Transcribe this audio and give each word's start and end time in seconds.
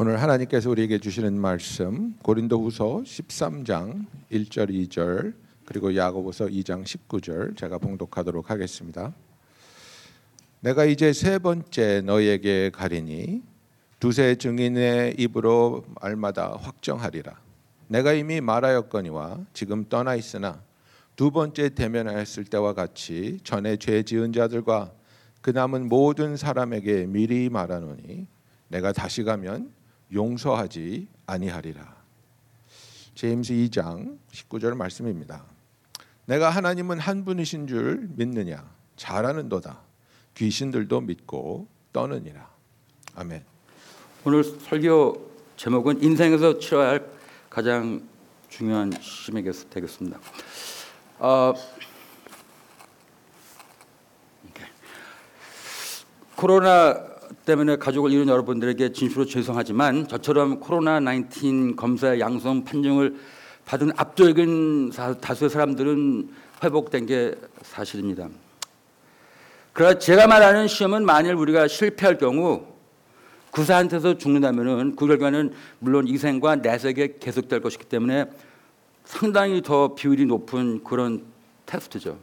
오늘 0.00 0.22
하나님께서 0.22 0.70
우리에게 0.70 0.98
주시는 0.98 1.40
말씀 1.40 2.16
고린도후서 2.18 3.02
13장 3.04 4.06
1절 4.30 4.70
2절 4.70 5.34
그리고 5.64 5.96
야고보서 5.96 6.46
2장 6.46 6.84
19절 6.84 7.56
제가 7.56 7.78
봉독하도록 7.78 8.48
하겠습니다. 8.48 9.12
내가 10.60 10.84
이제 10.84 11.12
세 11.12 11.40
번째 11.40 12.02
너에게 12.02 12.70
가리니 12.70 13.42
두세 13.98 14.36
증인의 14.36 15.16
입으로 15.18 15.84
말마다 16.00 16.56
확정하리라. 16.60 17.34
내가 17.88 18.12
이미 18.12 18.40
말하였거니와 18.40 19.46
지금 19.52 19.84
떠나 19.88 20.14
있으나 20.14 20.62
두 21.16 21.32
번째 21.32 21.70
대면하였을 21.70 22.44
때와 22.44 22.72
같이 22.74 23.40
전에 23.42 23.76
죄 23.78 24.04
지은 24.04 24.32
자들과 24.32 24.92
그 25.40 25.50
남은 25.50 25.88
모든 25.88 26.36
사람에게 26.36 27.06
미리 27.06 27.48
말하노니 27.48 28.28
내가 28.68 28.92
다시 28.92 29.24
가면 29.24 29.76
용서하지 30.12 31.08
아니하리라. 31.26 31.96
제임스 33.14 33.52
2장 33.52 34.18
19절 34.32 34.76
말씀입니다. 34.76 35.44
내가 36.26 36.50
하나님은 36.50 36.98
한 36.98 37.24
분이신 37.24 37.66
줄 37.66 38.08
믿느냐? 38.16 38.64
잘하는도다. 38.96 39.80
귀신들도 40.34 41.00
믿고 41.00 41.66
떠느니라. 41.92 42.48
아멘. 43.14 43.44
오늘 44.24 44.44
설교 44.44 45.30
제목은 45.56 46.02
인생에서 46.02 46.58
치러야 46.58 46.90
할 46.90 47.10
가장 47.50 48.06
중요한 48.48 48.92
시험이 49.00 49.42
되겠습니다. 49.70 50.20
어, 51.18 51.54
코로나 56.36 57.07
때문에 57.48 57.76
가족을 57.76 58.12
잃은 58.12 58.28
여러분들에게 58.28 58.92
진심으로 58.92 59.24
죄송하지만 59.24 60.06
저처럼 60.06 60.60
코로나 60.60 61.00
19 61.00 61.76
검사 61.76 62.18
양성 62.18 62.62
판정을 62.62 63.16
받은 63.64 63.92
압도적인 63.96 64.90
다수의 65.20 65.48
사람들은 65.48 66.28
회복된 66.62 67.06
게 67.06 67.34
사실입니다. 67.62 68.28
그러나 69.72 69.98
제가 69.98 70.26
말하는 70.26 70.68
시험은 70.68 71.06
만일 71.06 71.34
우리가 71.34 71.68
실패할 71.68 72.18
경우 72.18 72.66
그 73.50 73.64
상태에서 73.64 74.18
죽는다면은 74.18 74.94
그 74.94 75.06
결과는 75.06 75.54
물론 75.78 76.06
이생과 76.06 76.56
내색에 76.56 77.14
계속될 77.18 77.62
것이기 77.62 77.86
때문에 77.86 78.26
상당히 79.06 79.62
더 79.62 79.94
비율이 79.94 80.26
높은 80.26 80.84
그런 80.84 81.24
테스트죠. 81.64 82.18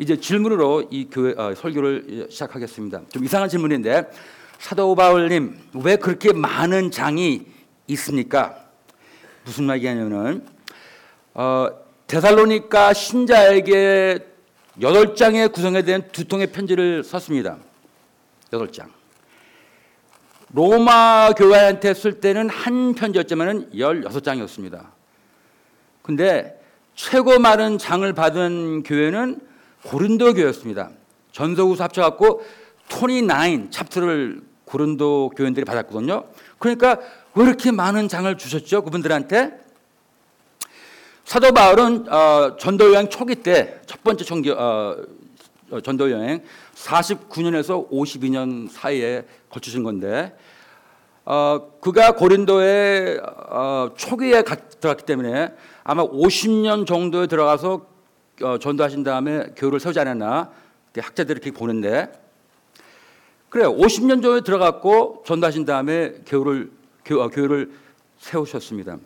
이제 0.00 0.18
질문으로 0.18 0.88
이 0.90 1.08
교회 1.10 1.34
어, 1.36 1.54
설교를 1.54 2.28
시작하겠습니다. 2.30 3.02
좀 3.10 3.22
이상한 3.22 3.50
질문인데 3.50 4.10
사도 4.58 4.94
바울님 4.94 5.58
왜 5.74 5.96
그렇게 5.96 6.32
많은 6.32 6.90
장이 6.90 7.42
있습니까? 7.88 8.64
무슨 9.44 9.64
말이냐면은 9.64 10.46
어, 11.34 11.68
데살로니가 12.06 12.94
신자에게 12.94 14.26
여덟 14.80 15.14
장의 15.14 15.50
구성에 15.50 15.82
대한 15.82 16.08
두 16.12 16.24
통의 16.24 16.46
편지를 16.46 17.04
썼습니다. 17.04 17.58
여덟 18.54 18.72
장. 18.72 18.90
로마 20.54 21.34
교회한테 21.36 21.92
쓸 21.92 22.20
때는 22.20 22.48
한 22.48 22.94
편지였지만은 22.94 23.78
열여섯 23.78 24.24
장이었습니다. 24.24 24.92
근데 26.00 26.58
최고 26.94 27.38
많은 27.38 27.76
장을 27.76 28.10
받은 28.14 28.82
교회는 28.84 29.49
고린도 29.84 30.34
교회였습니다. 30.34 30.90
전서후서 31.32 31.84
합쳐갖고 31.84 32.42
29 32.90 33.70
챕터를 33.70 34.42
고린도 34.64 35.32
교인들이 35.36 35.64
받았거든요. 35.64 36.24
그러니까 36.58 36.98
왜 37.34 37.44
이렇게 37.44 37.70
많은 37.70 38.08
장을 38.08 38.36
주셨죠? 38.36 38.82
그분들한테? 38.82 39.58
사도 41.24 41.52
바울은 41.52 42.12
어, 42.12 42.56
전도 42.56 42.92
여행 42.92 43.08
초기 43.08 43.36
때 43.36 43.80
첫 44.00 44.04
번째 44.04 44.24
총기, 44.24 44.50
어, 44.50 44.96
어 45.70 45.80
전도 45.82 46.10
여행 46.10 46.42
49년에서 46.74 47.90
52년 47.90 48.70
사이에 48.70 49.26
거치신 49.50 49.82
건데 49.82 50.34
어, 51.26 51.70
그가 51.82 52.12
고린도에 52.12 53.18
어, 53.50 53.90
초기에 53.94 54.42
들어갔기 54.42 55.04
때문에 55.04 55.52
아마 55.84 56.02
50년 56.02 56.86
정도에 56.86 57.26
들어가서 57.26 57.86
어, 58.42 58.58
전도하신 58.58 59.04
다음에 59.04 59.46
교회를 59.56 59.80
세우지 59.80 60.00
않았나 60.00 60.50
학자들이 60.96 61.40
이렇게 61.40 61.50
보는데 61.50 62.10
그래요. 63.48 63.76
50년 63.76 64.22
전에 64.22 64.42
들어갔고 64.42 65.24
전도하신 65.26 65.64
다음에 65.64 66.14
교회를 66.26 66.70
교, 67.04 67.20
어, 67.20 67.28
교회를 67.28 67.72
세우셨습니다. 68.18 68.98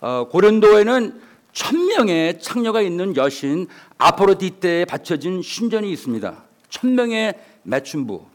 어, 0.00 0.28
고린도에는 0.30 1.20
천명의 1.52 2.40
창녀가 2.40 2.82
있는 2.82 3.16
여신 3.16 3.66
아포로디테에 3.98 4.84
바쳐진 4.84 5.42
신전이 5.42 5.90
있습니다. 5.92 6.44
천명의 6.68 7.34
매춘부, 7.62 8.26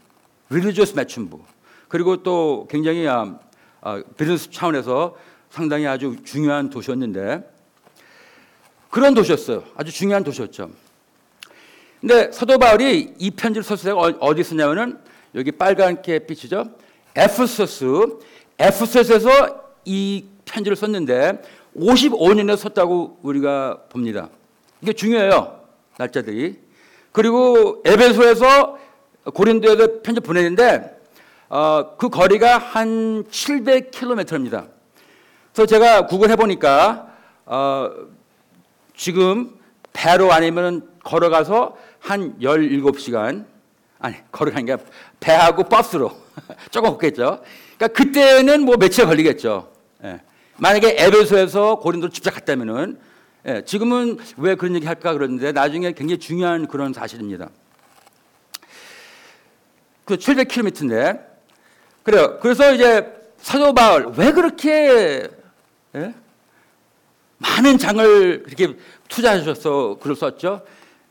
religious 0.50 0.94
매춘부. 0.96 1.40
그리고 1.88 2.22
또 2.22 2.66
굉장히 2.70 3.06
아, 3.06 3.38
아, 3.82 4.02
비즈니스 4.16 4.50
차원에서 4.50 5.16
상당히 5.50 5.86
아주 5.86 6.16
중요한 6.24 6.70
도시였는데 6.70 7.51
그런 8.92 9.14
도시였어요. 9.14 9.64
아주 9.74 9.90
중요한 9.90 10.22
도시였죠. 10.22 10.68
근데 11.98 12.30
사도 12.30 12.58
바울이 12.58 13.14
이 13.18 13.30
편지를 13.30 13.62
썼을 13.62 13.84
때가 13.84 13.98
어, 13.98 14.14
어디 14.20 14.44
쓰냐면은 14.44 14.98
여기 15.34 15.50
빨갛게 15.50 16.26
비치죠. 16.26 16.66
Ephesus, 17.16 17.86
Ephesus에서 18.58 19.30
이 19.86 20.26
편지를 20.44 20.76
썼는데 20.76 21.40
55년에 21.74 22.54
썼다고 22.54 23.18
우리가 23.22 23.84
봅니다. 23.88 24.28
이게 24.82 24.92
중요해요. 24.92 25.58
날짜들이. 25.96 26.58
그리고 27.12 27.82
에베소에서 27.86 28.78
고린도에서 29.32 30.02
편지 30.02 30.20
보내는데 30.20 31.00
어, 31.48 31.96
그 31.96 32.10
거리가 32.10 32.58
한 32.58 33.24
700km입니다. 33.24 34.68
그래서 35.54 35.66
제가 35.66 36.04
구글 36.08 36.28
해 36.28 36.36
보니까 36.36 37.08
어, 37.46 37.90
지금 39.02 39.58
배로 39.92 40.32
아니면 40.32 40.88
걸어가서 41.02 41.76
한 41.98 42.38
17시간 42.38 43.44
아니 43.98 44.14
걸어가는 44.30 44.64
게 44.64 44.76
배하고 45.18 45.64
버스로 45.64 46.16
조금 46.70 46.90
걷겠죠. 46.90 47.42
그러니까 47.76 47.88
그때는 47.88 48.62
뭐 48.62 48.76
며칠 48.76 49.04
걸리겠죠. 49.06 49.72
예. 50.04 50.20
만약에 50.56 50.94
에베소에서 50.96 51.80
고린도로 51.80 52.12
직접 52.12 52.30
갔다면은 52.30 52.96
예. 53.48 53.64
지금은 53.64 54.18
왜 54.36 54.54
그런 54.54 54.76
얘기 54.76 54.86
할까 54.86 55.12
그러는데 55.14 55.50
나중에 55.50 55.90
굉장히 55.94 56.20
중요한 56.20 56.68
그런 56.68 56.92
사실입니다. 56.92 57.48
그 60.04 60.16
700km인데 60.16 61.26
그래요. 62.04 62.38
그래서 62.40 62.72
이제 62.72 63.12
사도 63.38 63.74
바울 63.74 64.12
왜 64.16 64.30
그렇게 64.30 65.28
예? 65.96 66.14
많은 67.42 67.78
장을 67.78 68.42
그렇게 68.44 68.76
투자하셔서 69.08 69.98
글을 70.00 70.16
썼죠. 70.16 70.62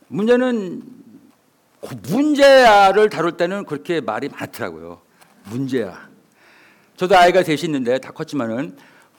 문제는 0.07 0.81
그 1.81 1.95
문제아를 2.09 3.09
다룰 3.09 3.33
때는 3.33 3.65
그렇게 3.65 4.01
말이 4.01 4.29
많더라고요. 4.29 5.01
문제아. 5.45 6.09
저도 6.95 7.17
아이가 7.17 7.43
셋이 7.43 7.61
있는데 7.63 7.97
다 7.97 8.11
컸지만은 8.11 8.77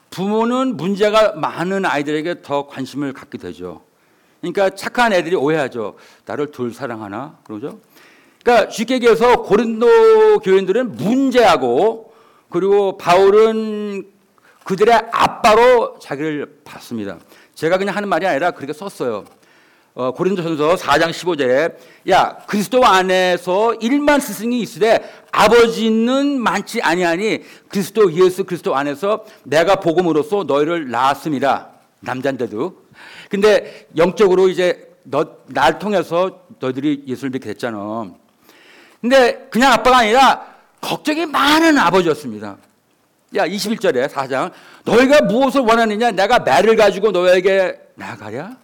부모는 0.09 0.77
문제가 0.77 1.33
많은 1.33 1.85
아이들에게 1.85 2.41
더 2.41 2.67
관심을 2.67 3.13
갖게 3.13 3.37
되죠. 3.37 3.83
그러니까 4.39 4.69
착한 4.71 5.11
애들이 5.11 5.35
오해하죠. 5.35 5.95
나를 6.25 6.51
둘 6.51 6.73
사랑하나? 6.73 7.39
그러죠. 7.43 7.79
그러니까 8.43 8.69
쉽게 8.69 8.95
얘기해서 8.95 9.41
고린도 9.41 10.39
교인들은 10.39 10.95
문제하고 10.95 12.13
그리고 12.49 12.97
바울은 12.97 14.12
그들의 14.63 14.93
아빠로 15.11 15.99
자기를 15.99 16.59
봤습니다. 16.63 17.17
제가 17.55 17.77
그냥 17.77 17.95
하는 17.95 18.09
말이 18.09 18.25
아니라 18.25 18.51
그렇게 18.51 18.73
썼어요. 18.73 19.25
어, 19.95 20.11
고린도전서 20.11 20.75
4장 20.75 21.11
15절에 21.11 21.75
야 22.09 22.37
그리스도 22.47 22.83
안에서 22.83 23.75
일만 23.75 24.19
스승이 24.19 24.59
있으되 24.61 25.07
아버지는 25.31 26.39
많지 26.39 26.81
아니하니 26.81 27.43
그리스도 27.67 28.11
예수 28.13 28.43
그리스도 28.43 28.75
안에서 28.75 29.23
내가 29.43 29.75
복음으로써 29.75 30.45
너희를 30.47 30.89
낳았음이라 30.89 31.69
남잔데도 31.99 32.75
근데 33.29 33.87
영적으로 33.95 34.49
이제 34.49 34.89
너 35.03 35.43
날 35.47 35.77
통해서 35.79 36.39
너희들이 36.59 37.03
예수를 37.07 37.29
믿게 37.31 37.49
됐잖아. 37.49 38.09
근데 39.01 39.47
그냥 39.51 39.73
아빠가 39.73 39.97
아니라 39.99 40.47
걱정이 40.81 41.25
많은 41.25 41.77
아버지였습니다. 41.77 42.57
야, 43.35 43.47
21절에 43.47 44.07
4장. 44.09 44.51
너희가 44.85 45.21
무엇을 45.21 45.61
원하느냐? 45.61 46.11
내가 46.11 46.39
말을 46.39 46.75
가지고 46.75 47.11
너에게 47.11 47.79
나가랴? 47.95 48.55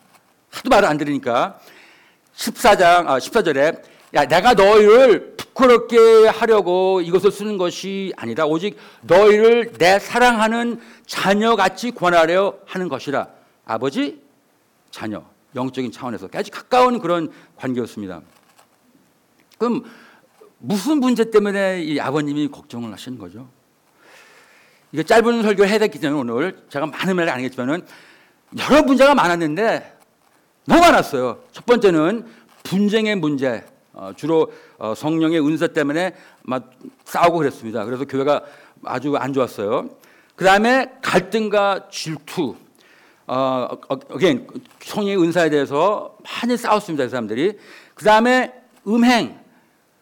하도 0.51 0.69
말을 0.69 0.87
안 0.87 0.97
들으니까. 0.97 1.59
14장, 2.35 3.07
아, 3.07 3.17
14절에 3.17 3.81
야, 4.15 4.25
내가 4.25 4.53
너희를 4.53 5.35
부끄럽게 5.37 6.27
하려고 6.27 7.01
이것을 7.01 7.31
쓰는 7.31 7.57
것이 7.57 8.13
아니다. 8.17 8.45
오직 8.45 8.77
너희를 9.01 9.73
내 9.77 9.99
사랑하는 9.99 10.79
자녀같이 11.05 11.91
권하려 11.91 12.57
하는 12.65 12.89
것이라. 12.89 13.27
아버지, 13.65 14.21
자녀, 14.89 15.23
영적인 15.55 15.91
차원에서 15.91 16.29
아주 16.33 16.51
가까운 16.51 16.99
그런 16.99 17.31
관계였습니다. 17.55 18.21
그럼 19.57 19.83
무슨 20.57 20.99
문제 20.99 21.29
때문에 21.29 21.83
이 21.83 21.99
아버님이 21.99 22.47
걱정을 22.47 22.91
하시는 22.91 23.17
거죠? 23.17 23.47
이거 24.91 25.03
짧은 25.03 25.43
설교 25.43 25.65
해야 25.65 25.77
되기 25.77 25.99
때문에 25.99 26.33
오늘 26.33 26.63
제가 26.69 26.87
많은 26.87 27.15
말을 27.15 27.31
안 27.31 27.37
하겠지만은 27.37 27.85
여러 28.57 28.81
문제가 28.83 29.13
많았는데 29.13 29.97
너무 30.65 30.81
많았어요. 30.81 31.39
첫 31.51 31.65
번째는 31.65 32.25
분쟁의 32.63 33.15
문제. 33.15 33.63
어, 33.93 34.11
주로 34.15 34.51
어, 34.77 34.93
성령의 34.95 35.45
은사 35.45 35.67
때문에 35.67 36.15
막 36.43 36.71
싸우고 37.05 37.39
그랬습니다. 37.39 37.85
그래서 37.85 38.05
교회가 38.05 38.43
아주 38.85 39.15
안 39.17 39.33
좋았어요. 39.33 39.89
그 40.35 40.45
다음에 40.45 40.91
갈등과 41.01 41.89
질투. 41.91 42.55
어, 43.27 43.67
again, 44.13 44.47
성령의 44.79 45.21
은사에 45.21 45.49
대해서 45.49 46.17
많이 46.23 46.55
싸웠습니다. 46.55 47.03
이 47.03 47.09
사람들이. 47.09 47.57
그 47.93 48.05
다음에 48.05 48.53
음행. 48.87 49.38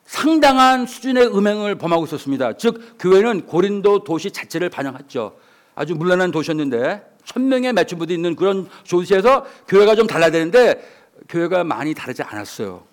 상당한 0.07 0.86
수준의 0.86 1.27
음행을 1.38 1.75
범하고 1.75 2.06
있었습니다. 2.06 2.54
즉 2.54 2.95
교회는 2.98 3.45
고린도 3.45 4.06
도시 4.06 4.31
자체를 4.31 4.69
반영했죠. 4.69 5.38
아주 5.75 5.95
물란한 5.95 6.31
도시였는데 6.31 7.18
천 7.25 7.50
명의 7.50 7.74
매춘부도 7.74 8.13
있는 8.13 8.36
그런 8.36 8.69
도시에서 8.89 9.45
교회가 9.68 9.95
좀 9.95 10.07
달라야 10.07 10.31
되는데 10.31 10.81
교회가 11.27 11.65
많이 11.65 11.94
다르지 11.94 12.24
않았어요. 12.24 12.83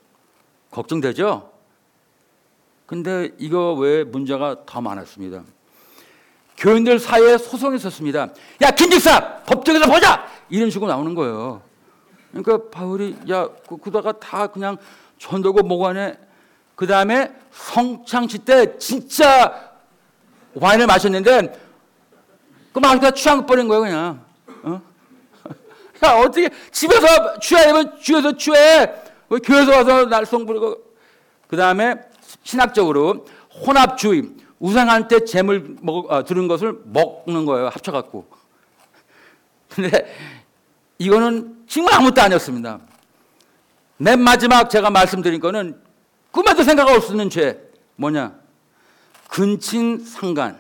걱정되죠? 0.73 1.51
근데 2.85 3.31
이거 3.39 3.75
왜 3.75 4.03
문제가 4.03 4.67
더 4.67 4.81
많았습니다. 4.81 5.45
교인들 6.57 6.99
사이에 6.99 7.39
소송이 7.39 7.77
있었습니다. 7.77 8.29
야, 8.63 8.71
김직사! 8.73 9.43
법정에서 9.45 9.87
보자! 9.87 10.27
이런 10.51 10.69
식으로 10.69 10.91
나오는 10.91 11.15
거예요. 11.15 11.63
그러니까 12.33 12.71
바울이, 12.71 13.17
야, 13.31 13.49
그, 13.69 13.77
그다가 13.77 14.13
다 14.13 14.49
그냥 14.49 14.77
전도고 15.19 15.63
뭐가네. 15.63 16.24
그 16.75 16.87
다음에 16.87 17.33
성창시 17.53 18.39
때 18.39 18.77
진짜 18.79 19.73
와인을 20.55 20.87
마셨는데 20.87 21.61
그막 22.73 23.01
다 23.01 23.13
취한 23.13 23.47
버린 23.47 23.69
거예요, 23.69 23.83
그냥. 23.83 24.25
어? 24.65 24.83
야, 26.05 26.13
어떻게 26.17 26.51
집에서 26.73 27.39
취하면 27.39 27.97
집에서 28.03 28.37
취해. 28.37 28.93
왜 29.29 29.39
교회에서 29.39 29.71
와서 29.71 30.05
날송 30.07 30.45
부리고. 30.45 30.83
그 31.47 31.57
다음에 31.57 31.95
신학적으로 32.43 33.27
혼합주의, 33.65 34.25
우상한테 34.59 35.25
재물 35.25 35.77
먹, 35.83 36.11
어, 36.11 36.25
들은 36.25 36.49
것을 36.49 36.81
먹는 36.85 37.45
거예요, 37.47 37.69
합쳐갖고. 37.69 38.27
근데 39.73 40.13
이거는 40.99 41.65
정말 41.69 41.95
아무것도 41.95 42.23
아니었습니다. 42.23 42.81
맨 43.99 44.21
마지막 44.21 44.69
제가 44.69 44.91
말씀드린 44.91 45.39
거는 45.39 45.81
꿈에도 46.35 46.65
생각할 46.65 47.01
수 47.01 47.11
없는 47.11 47.31
죄. 47.31 47.61
뭐냐? 47.95 48.35
근친 49.29 50.05
상간. 50.05 50.59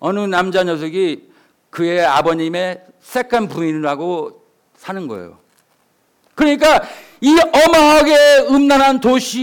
어느 0.00 0.18
남자 0.18 0.64
녀석이 0.64 1.30
그의 1.70 2.04
아버님의 2.04 2.82
색간 3.00 3.46
부인이라고 3.46 4.44
사는 4.76 5.06
거예요. 5.06 5.38
그러니까 6.34 6.82
이 7.20 7.38
어마하게 7.38 8.48
음란한 8.50 9.00
도시 9.00 9.38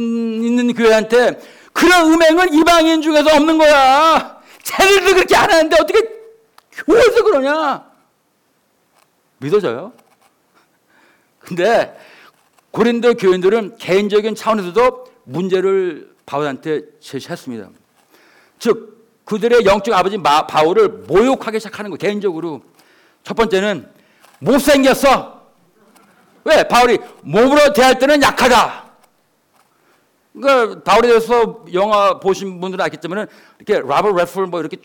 있는 0.00 0.74
교회한테 0.74 1.38
그런 1.72 2.12
음행은 2.12 2.52
이방인 2.52 3.02
중에서 3.02 3.30
없는 3.36 3.58
거야. 3.58 4.42
쟤들도 4.64 5.14
그렇게 5.14 5.36
안 5.36 5.52
하는데 5.52 5.76
어떻게 5.80 6.00
교회에서 6.72 7.22
그러냐? 7.22 7.86
믿어져요? 9.38 9.92
근데 11.38 11.96
고린도 12.76 13.14
교인들은 13.14 13.78
개인적인 13.78 14.34
차원에서도 14.34 15.06
문제를 15.24 16.14
바울한테 16.26 16.82
제시했습니다. 17.00 17.70
즉 18.58 19.22
그들의 19.24 19.64
영적 19.64 19.94
아버지 19.94 20.18
바울을 20.22 20.88
모욕하기 21.08 21.58
시작하는 21.58 21.90
거 21.90 21.96
개인적으로 21.96 22.60
첫 23.22 23.32
번째는 23.32 23.88
못생겼어. 24.40 25.40
왜? 26.44 26.68
바울이 26.68 26.98
몸으로 27.22 27.72
대할 27.72 27.98
때는 27.98 28.20
약하다. 28.20 28.84
그러니까 30.34 30.82
바울에 30.82 31.08
대해서 31.08 31.64
영화 31.72 32.20
보신 32.20 32.60
분들은 32.60 32.84
알겠지만 32.84 33.26
이렇게 33.58 33.88
라버 33.88 34.12
레플 34.12 34.48
뭐 34.48 34.60
이렇게 34.60 34.76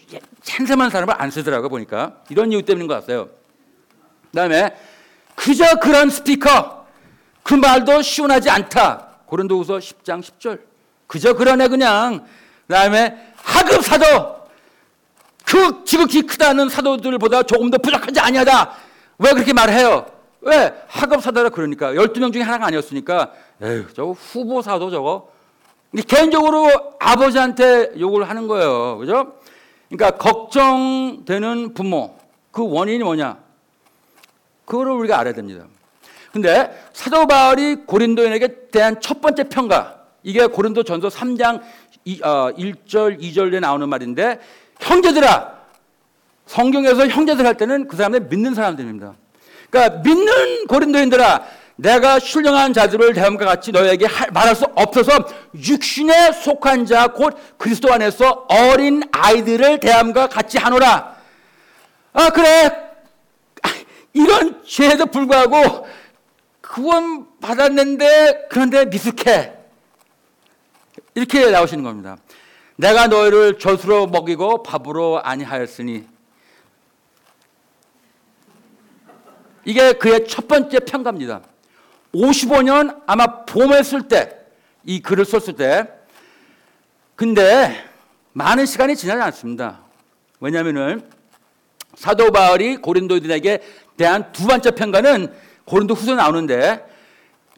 찬세한 0.44 0.90
사람을 0.90 1.14
안 1.18 1.30
쓰더라고 1.30 1.68
보니까 1.68 2.22
이런 2.30 2.54
이유 2.54 2.64
때문인 2.64 2.88
것 2.88 2.94
같아요. 2.94 3.28
그다음에 4.32 4.78
그저 5.36 5.66
그런 5.82 6.10
스피커 6.10 6.81
그 7.44 7.54
말도 7.54 8.02
시원하지 8.02 8.50
않다. 8.50 9.08
고린도후서 9.26 9.78
10장 9.78 10.22
10절. 10.22 10.60
그저 11.08 11.34
그러네 11.34 11.68
그냥. 11.68 12.26
그다음에 12.68 13.34
하급 13.36 13.84
사도 13.84 14.42
그 15.46 15.84
지극히 15.84 16.22
크다는 16.22 16.70
사도들보다 16.70 17.44
조금 17.44 17.70
더 17.70 17.78
부족한지 17.78 18.20
아니하다. 18.20 18.72
왜 19.18 19.32
그렇게 19.34 19.54
말해요? 19.54 20.06
왜? 20.42 20.74
하급 20.88 21.22
사도라 21.22 21.50
그러니까 21.50 21.94
12명 21.94 22.34
중에 22.34 22.42
하나가 22.42 22.66
아니었으니까 22.68 23.32
에휴, 23.62 23.94
저거 23.94 24.14
후보 24.14 24.62
사도 24.62 24.90
저거 24.90 25.30
개인적으로 26.08 26.68
아버지한테 27.00 27.92
욕을 28.00 28.28
하는 28.30 28.48
거예요. 28.48 28.98
그죠? 28.98 29.34
그러니까 29.90 30.18
걱정되는 30.18 31.74
부모 31.74 32.18
그 32.52 32.68
원인이 32.68 33.04
뭐냐? 33.04 33.38
그거를 34.66 34.94
우리가 34.94 35.20
알아야 35.20 35.34
됩니다. 35.34 35.66
근데 36.32 36.72
사도 36.94 37.28
바울이 37.28 37.76
고린도인에게 37.86 38.70
대한 38.72 39.00
첫 39.02 39.22
번째 39.22 39.44
평가 39.46 39.98
이게 40.24 40.46
고린도 40.46 40.84
전서 40.84 41.10
3장 41.10 41.62
1절, 42.06 42.24
어, 42.24 43.18
2절에 43.18 43.60
나오는 43.60 43.88
말인데 43.88 44.40
형제들아 44.80 45.62
성경에서 46.46 47.08
형제들 47.08 47.46
할 47.46 47.56
때는 47.56 47.88
그 47.88 47.96
사람들 47.98 48.22
믿는 48.22 48.54
사람들입니다. 48.56 49.14
그러니까 49.70 49.98
믿는 50.00 50.68
고린도인들아 50.68 51.44
내가 51.78 52.20
신령한 52.20 52.74
자들을 52.74 53.14
대함과 53.14 53.46
같이 53.46 53.72
너에게 53.72 54.08
말할 54.34 54.56
수 54.56 54.66
없어서 54.76 55.26
육신에 55.56 56.32
속한 56.34 56.86
자 56.86 57.08
곧 57.08 57.36
그리스도 57.58 57.92
안에서 57.92 58.46
어린 58.50 59.02
아이들을 59.12 59.80
대함과 59.80 60.28
같이 60.28 60.58
하노라. 60.58 61.16
아 62.14 62.30
그래 62.30 62.72
이런 64.14 64.62
죄에도 64.66 65.06
불구하고 65.06 65.88
구원 66.72 67.28
받았는데 67.42 68.48
그런데 68.50 68.86
미숙해. 68.86 69.54
이렇게 71.16 71.52
나오시는 71.52 71.84
겁니다. 71.84 72.18
내가 72.78 73.08
너희를 73.08 73.60
젖으로 73.60 74.08
먹이고 74.08 74.64
밥으로 74.64 75.22
아니하였으니 75.22 76.08
이게 79.66 79.94
그의 79.94 80.26
첫 80.28 80.48
번째 80.48 80.80
평가입니다. 80.80 81.42
55년 82.14 83.02
아마 83.06 83.44
봄에 83.46 83.84
쓸 83.84 84.08
때, 84.08 84.38
이 84.86 85.02
글을 85.02 85.26
썼을 85.26 85.56
때, 85.58 85.88
근데 87.16 87.86
많은 88.32 88.66
시간이 88.66 88.96
지나지 88.96 89.22
않습니다. 89.22 89.82
왜냐하면 90.40 91.08
사도 91.96 92.32
바울이 92.32 92.78
고린도인에게 92.78 93.62
대한 93.98 94.32
두 94.32 94.48
번째 94.48 94.72
평가는 94.72 95.51
고린도 95.72 95.94
후서 95.94 96.16
나오는데 96.16 96.86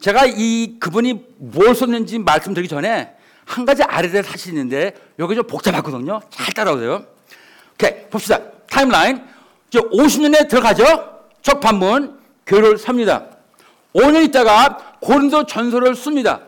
제가 0.00 0.24
이 0.24 0.76
그분이 0.78 1.24
뭘 1.36 1.74
썼는지 1.74 2.20
말씀드리기 2.20 2.68
전에 2.68 3.12
한 3.44 3.64
가지 3.64 3.82
아래될 3.82 4.22
사실이 4.22 4.54
있는데 4.54 4.94
여기 5.18 5.34
좀 5.34 5.44
복잡하거든요. 5.48 6.20
잘 6.30 6.54
따라오세요. 6.54 7.04
오케이 7.72 8.06
봅시다. 8.08 8.38
타임라인. 8.70 9.20
이제 9.68 9.80
50년에 9.80 10.48
들어가죠. 10.48 10.84
첫 11.42 11.58
판문 11.58 12.20
교를 12.46 12.78
삽니다. 12.78 13.26
5년 13.92 14.24
있다가 14.28 14.96
고린도 15.00 15.46
전서를 15.46 15.96
씁니다. 15.96 16.40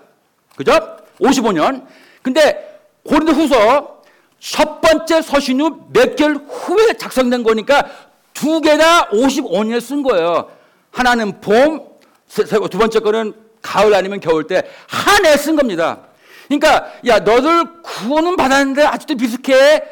그죠? 0.54 0.72
55년. 1.20 1.84
근데 2.22 2.80
고린도 3.02 3.32
후서 3.32 4.02
첫 4.38 4.80
번째 4.80 5.20
서신 5.20 5.60
후 5.60 5.88
몇 5.92 6.14
개월 6.14 6.36
후에 6.36 6.92
작성된 6.92 7.42
거니까 7.42 7.86
두 8.32 8.60
개나 8.60 9.08
55년에 9.08 9.80
쓴 9.80 10.04
거예요. 10.04 10.55
하나는 10.96 11.40
봄, 11.42 11.86
두 12.26 12.78
번째 12.78 13.00
거는 13.00 13.34
가을 13.60 13.94
아니면 13.94 14.18
겨울 14.20 14.46
때 14.46 14.62
한 14.88 15.26
해 15.26 15.36
쓴 15.36 15.54
겁니다. 15.56 16.00
그러니까 16.48 16.90
야 17.06 17.18
너들 17.18 17.82
구원은 17.82 18.36
받았는데 18.36 18.82
아직도 18.82 19.16
비슷해. 19.16 19.82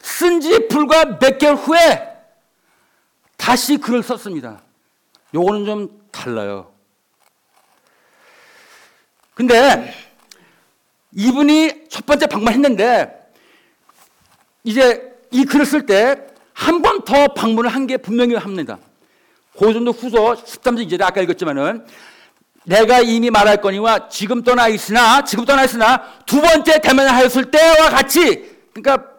쓴 0.00 0.40
지 0.40 0.68
불과 0.68 1.18
몇 1.18 1.38
개월 1.38 1.56
후에 1.56 2.06
다시 3.36 3.78
글을 3.78 4.04
썼습니다. 4.04 4.62
요거는 5.34 5.64
좀 5.66 6.08
달라요. 6.12 6.72
근데 9.34 9.92
이분이 11.12 11.88
첫 11.88 12.06
번째 12.06 12.26
방문 12.28 12.52
했는데 12.52 13.28
이제 14.62 15.02
이 15.32 15.44
글을 15.44 15.66
쓸 15.66 15.84
때 15.84 16.28
한 16.54 16.80
번 16.80 17.02
더 17.04 17.26
방문을 17.34 17.70
한 17.70 17.86
게 17.88 17.96
분명히 17.96 18.34
합니다. 18.36 18.78
고전도 19.58 19.90
후서 19.90 20.34
13장 20.34 20.84
이제 20.84 20.96
아까 21.02 21.20
읽었지만은 21.20 21.84
내가 22.64 23.00
이미 23.00 23.28
말할 23.28 23.60
거니와 23.60 24.08
지금 24.08 24.42
떠나 24.42 24.68
있으나 24.68 25.24
지금 25.24 25.44
떠나 25.44 25.64
있으나 25.64 26.00
두 26.26 26.40
번째 26.40 26.80
대면을 26.80 27.12
하였을 27.12 27.50
때와 27.50 27.90
같이 27.90 28.56
그러니까 28.72 29.10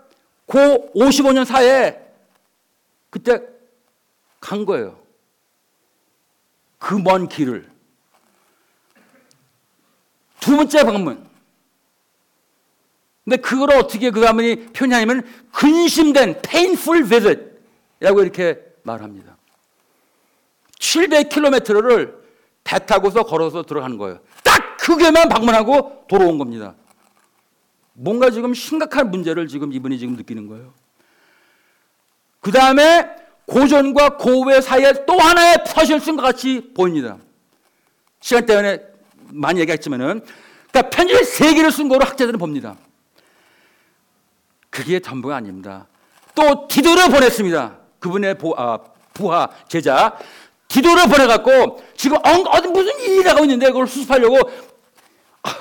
고 0.45 0.89
55년 0.95 1.43
사이에 1.43 1.99
그때 3.09 3.41
간 4.39 4.65
거예요. 4.65 4.97
그 6.77 6.95
먼 6.95 7.27
길을 7.27 7.69
두 10.39 10.55
번째 10.55 10.83
방문. 10.85 11.27
근데 13.25 13.35
그걸 13.37 13.73
어떻게 13.73 14.09
그 14.09 14.21
가문이 14.21 14.67
표현하냐면 14.67 15.27
근심된 15.51 16.41
painful 16.41 17.03
visit이라고 17.03 18.21
이렇게 18.21 18.57
말합니다. 18.83 19.38
700km를 20.79 22.15
배 22.63 22.85
타고서 22.85 23.23
걸어서 23.23 23.63
들어가는 23.63 23.97
거예요. 23.97 24.19
딱 24.43 24.77
그게만 24.77 25.29
방문하고 25.29 26.05
돌아온 26.07 26.37
겁니다. 26.37 26.75
뭔가 27.93 28.29
지금 28.31 28.53
심각한 28.53 29.11
문제를 29.11 29.47
지금 29.47 29.73
이분이 29.73 29.99
지금 29.99 30.15
느끼는 30.15 30.47
거예요. 30.47 30.73
그 32.39 32.51
다음에 32.51 33.09
고전과 33.45 34.17
고외 34.17 34.61
사이에 34.61 35.05
또 35.05 35.19
하나의 35.19 35.57
퍼즐 35.67 35.99
쓴것 35.99 36.23
같이 36.23 36.71
보입니다. 36.75 37.17
시간 38.21 38.45
때문에 38.45 38.79
많이 39.31 39.59
얘기했지만은, 39.59 40.23
그러니까 40.71 40.89
편지 40.95 41.23
세 41.25 41.53
개를 41.53 41.71
쓴 41.71 41.89
거로 41.89 42.05
학자들은 42.05 42.39
봅니다. 42.39 42.75
그게 44.69 44.99
전부가 44.99 45.35
아닙니다. 45.35 45.87
또 46.35 46.67
디도를 46.67 47.09
보냈습니다. 47.09 47.77
그분의 47.99 48.37
보, 48.37 48.53
아, 48.55 48.79
부하 49.13 49.49
제자 49.67 50.17
디도를 50.69 51.03
보내갖고 51.09 51.83
지금 51.97 52.17
엉, 52.23 52.43
어디 52.47 52.67
무슨 52.69 52.97
일이 53.01 53.23
나고 53.23 53.43
있는데 53.43 53.67
그걸 53.67 53.85
수습하려고 53.87 54.37
아휴, 55.43 55.55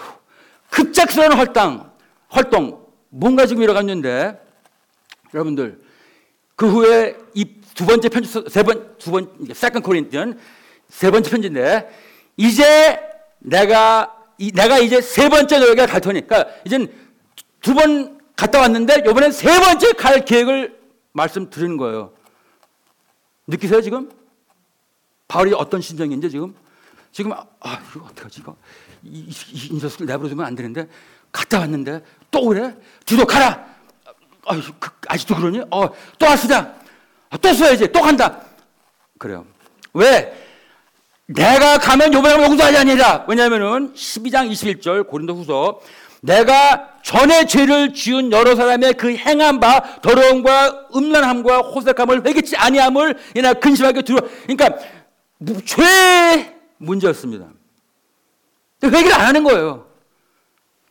급작스러운 0.70 1.32
활동, 1.32 1.90
활동 2.28 2.86
뭔가 3.08 3.46
지금 3.46 3.62
일어났는데 3.62 4.40
여러분들 5.34 5.80
그 6.54 6.70
후에 6.70 7.16
이 7.34 7.58
두 7.78 7.86
번째 7.86 8.08
편지 8.08 8.28
세번두번 8.50 9.54
Second 9.54 9.82
Corinthians 9.82 10.36
세 10.88 11.12
번째 11.12 11.30
편지인데 11.30 11.88
이제 12.36 12.98
내가 13.38 14.16
이, 14.36 14.50
내가 14.50 14.80
이제 14.80 15.00
세 15.00 15.28
번째 15.28 15.60
너에게 15.60 15.86
갈 15.86 16.00
테니까 16.00 16.44
이젠 16.64 16.92
두 17.60 17.74
번 17.74 18.18
갔다 18.34 18.58
왔는데 18.60 19.04
이번엔 19.08 19.30
세 19.30 19.60
번째 19.60 19.92
갈 19.92 20.24
계획을 20.24 20.76
말씀드리는 21.12 21.76
거예요. 21.76 22.14
느끼세요 23.46 23.80
지금? 23.80 24.10
바울이 25.28 25.52
어떤 25.54 25.80
심정인지 25.80 26.30
지금 26.30 26.54
지금 27.12 27.32
아 27.32 27.80
이거 27.94 28.06
어떡하지 28.06 28.40
이거? 28.40 28.56
이, 29.02 29.18
이, 29.28 29.68
이 29.70 29.74
녀석을 29.74 30.06
내버려두면 30.06 30.44
안 30.44 30.54
되는데 30.54 30.88
갔다 31.30 31.60
왔는데 31.60 32.02
또 32.30 32.46
그래? 32.46 32.74
뒤도 33.04 33.26
가라! 33.26 33.66
아, 34.46 34.60
그, 34.78 34.90
아직도 35.06 35.36
그러니? 35.36 35.60
어또 35.70 36.26
왔으다 36.26 36.74
아, 37.30 37.36
또 37.36 37.52
써야지 37.52 37.92
또 37.92 38.00
간다! 38.00 38.40
그래요. 39.18 39.44
왜? 39.92 40.32
내가 41.26 41.76
가면 41.78 42.14
요번에 42.14 42.42
용서하지 42.42 42.78
아니라 42.78 43.24
왜냐하면은 43.28 43.92
12장 43.92 44.50
21절 44.50 45.06
고린도 45.08 45.34
후서 45.34 45.80
내가 46.20 46.94
전에 47.02 47.46
죄를 47.46 47.92
지은 47.92 48.32
여러 48.32 48.56
사람의 48.56 48.94
그 48.94 49.14
행한 49.14 49.60
바 49.60 50.00
더러움과 50.00 50.88
음란함과 50.94 51.58
호색함을 51.58 52.26
회개치 52.26 52.56
아니함을 52.56 53.18
이나 53.34 53.52
근심하게 53.54 54.02
두려 54.02 54.20
그러니까 54.46 54.78
죄 55.64 56.58
문제였습니다. 56.78 57.48
회개를 58.82 59.12
안 59.12 59.26
하는 59.26 59.44
거예요. 59.44 59.88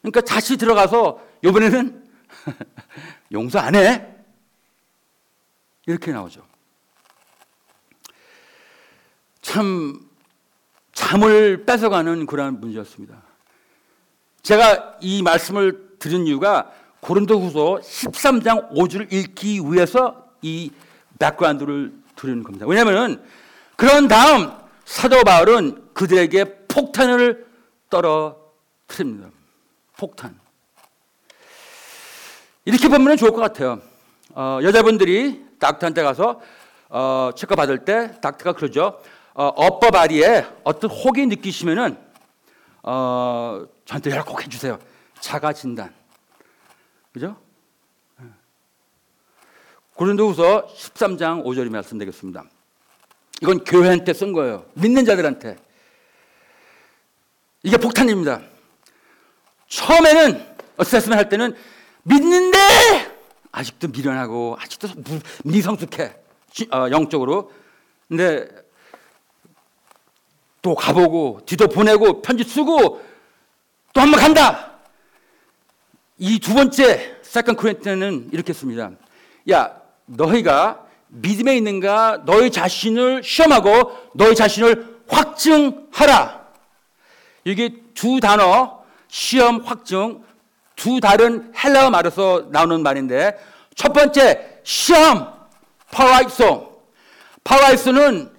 그러니까 0.01 0.21
다시 0.21 0.57
들어가서 0.57 1.21
이번에는 1.43 2.07
용서 3.31 3.59
안 3.59 3.75
해. 3.75 4.07
이렇게 5.85 6.11
나오죠. 6.11 6.45
참 9.41 10.01
잠을 10.91 11.65
뺏어가는 11.65 12.25
그러한 12.25 12.59
문제였습니다. 12.59 13.21
제가 14.41 14.97
이 15.01 15.21
말씀을 15.21 15.97
드린 15.99 16.27
이유가 16.27 16.71
고린도후서 16.99 17.79
13장 17.81 18.71
5절을 18.71 19.11
읽기 19.13 19.59
위해서 19.59 20.29
이 20.41 20.71
백그라운드를 21.19 21.93
드리는 22.15 22.43
겁니다. 22.43 22.65
왜냐하면 22.67 23.23
그런 23.77 24.07
다음 24.07 24.51
사도 24.85 25.23
바울은 25.23 25.93
그들에게 25.93 26.65
폭탄을 26.67 27.45
떨어뜨립니다. 27.89 29.29
폭탄. 29.95 30.37
이렇게 32.65 32.87
보면 32.89 33.15
좋을 33.17 33.31
것 33.31 33.39
같아요. 33.39 33.79
어, 34.33 34.59
여자분들이 34.63 35.45
닥터한테 35.59 36.01
가서 36.01 36.41
어, 36.89 37.29
체크 37.35 37.55
받을 37.55 37.85
때 37.85 38.19
닥터가 38.19 38.53
그러죠. 38.53 38.99
어, 39.35 39.79
바디에 39.79 40.47
어떤 40.63 40.89
혹이 40.89 41.27
느끼시면은 41.27 41.97
어, 42.81 43.63
저한테 43.85 44.09
연락 44.09 44.25
꼭 44.25 44.43
해주세요. 44.43 44.79
자가 45.19 45.53
진단. 45.53 45.93
그죠? 47.13 47.37
고린도후서 49.93 50.67
13장 50.75 51.43
5절이 51.43 51.69
말씀되겠습니다. 51.69 52.43
이건 53.41 53.63
교회한테 53.63 54.13
쓴 54.13 54.33
거예요. 54.33 54.65
믿는 54.73 55.05
자들한테. 55.05 55.57
이게 57.63 57.77
폭탄입니다. 57.77 58.41
처음에는 59.67 60.55
어세스ment 60.77 61.15
할 61.17 61.29
때는 61.29 61.55
믿는데 62.03 62.57
아직도 63.51 63.89
미련하고 63.89 64.57
아직도 64.59 64.87
미성숙해 65.43 66.15
어, 66.71 66.87
영적으로. 66.91 67.51
근데 68.07 68.47
또 70.61 70.73
가보고 70.75 71.41
디도 71.45 71.67
보내고 71.67 72.21
편지 72.21 72.43
쓰고 72.43 73.03
또 73.93 74.01
한 74.01 74.11
번 74.11 74.19
간다. 74.21 74.77
이 76.19 76.39
두 76.39 76.53
번째 76.53 77.17
Second 77.21 77.55
Corinthians는 77.55 78.29
이렇게 78.31 78.53
씁니다. 78.53 78.91
야 79.51 79.79
너희가 80.05 80.86
믿음에 81.07 81.55
있는가 81.57 82.23
너희 82.25 82.51
자신을 82.51 83.23
시험하고 83.23 83.91
너희 84.13 84.35
자신을 84.35 84.97
확증하라. 85.07 86.47
이게 87.45 87.73
두 87.93 88.19
단어 88.19 88.79
시험 89.07 89.61
확증 89.61 90.23
두 90.75 90.99
다른 90.99 91.51
헬라어 91.57 91.89
말에서 91.89 92.47
나오는 92.51 92.83
말인데 92.83 93.37
첫 93.75 93.93
번째 93.93 94.59
시험 94.63 95.33
파라이소 95.91 96.81
파라이소는 97.43 98.31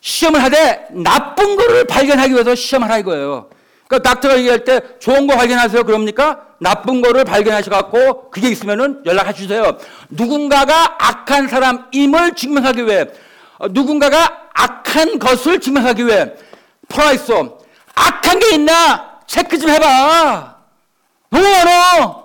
시험을 0.00 0.42
하되 0.42 0.86
나쁜 0.92 1.56
거를 1.56 1.86
발견하기 1.86 2.32
위해서 2.32 2.54
시험을 2.54 2.90
하는 2.90 3.04
거예요. 3.04 3.50
그러니까 3.88 4.08
닥터가 4.08 4.38
얘기할 4.38 4.64
때 4.64 4.80
좋은 4.98 5.26
거 5.26 5.36
발견하세요. 5.36 5.84
그럽니까? 5.84 6.45
나쁜 6.58 7.02
거를 7.02 7.24
발견하셔갖고 7.24 8.30
그게 8.30 8.48
있으면은 8.48 9.02
연락해 9.04 9.32
주세요. 9.32 9.78
누군가가 10.08 10.96
악한 10.98 11.48
사람임을 11.48 12.34
증명하기 12.34 12.86
위해 12.86 13.06
어, 13.58 13.68
누군가가 13.68 14.48
악한 14.54 15.18
것을 15.18 15.60
증명하기 15.60 16.06
위해 16.06 16.32
프라이소 16.88 17.58
악한 17.94 18.38
게 18.38 18.54
있나 18.54 19.20
체크 19.26 19.58
좀 19.58 19.70
해봐. 19.70 20.56
너무 21.30 21.44
많아. 21.44 22.22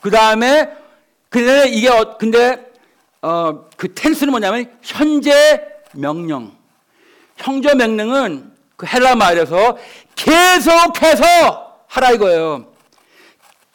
그 0.00 0.10
다음에 0.10 0.68
근데 1.28 1.68
이게 1.68 1.88
어, 1.88 2.16
근데 2.18 2.64
어, 3.22 3.66
그 3.76 3.92
텐스는 3.94 4.30
뭐냐면 4.30 4.70
현재 4.82 5.62
명령. 5.92 6.52
형제 7.36 7.74
명령은 7.74 8.52
그 8.76 8.86
헬라 8.86 9.14
말에서 9.16 9.76
계속해서 10.14 11.80
하라 11.88 12.10
이거예요. 12.12 12.75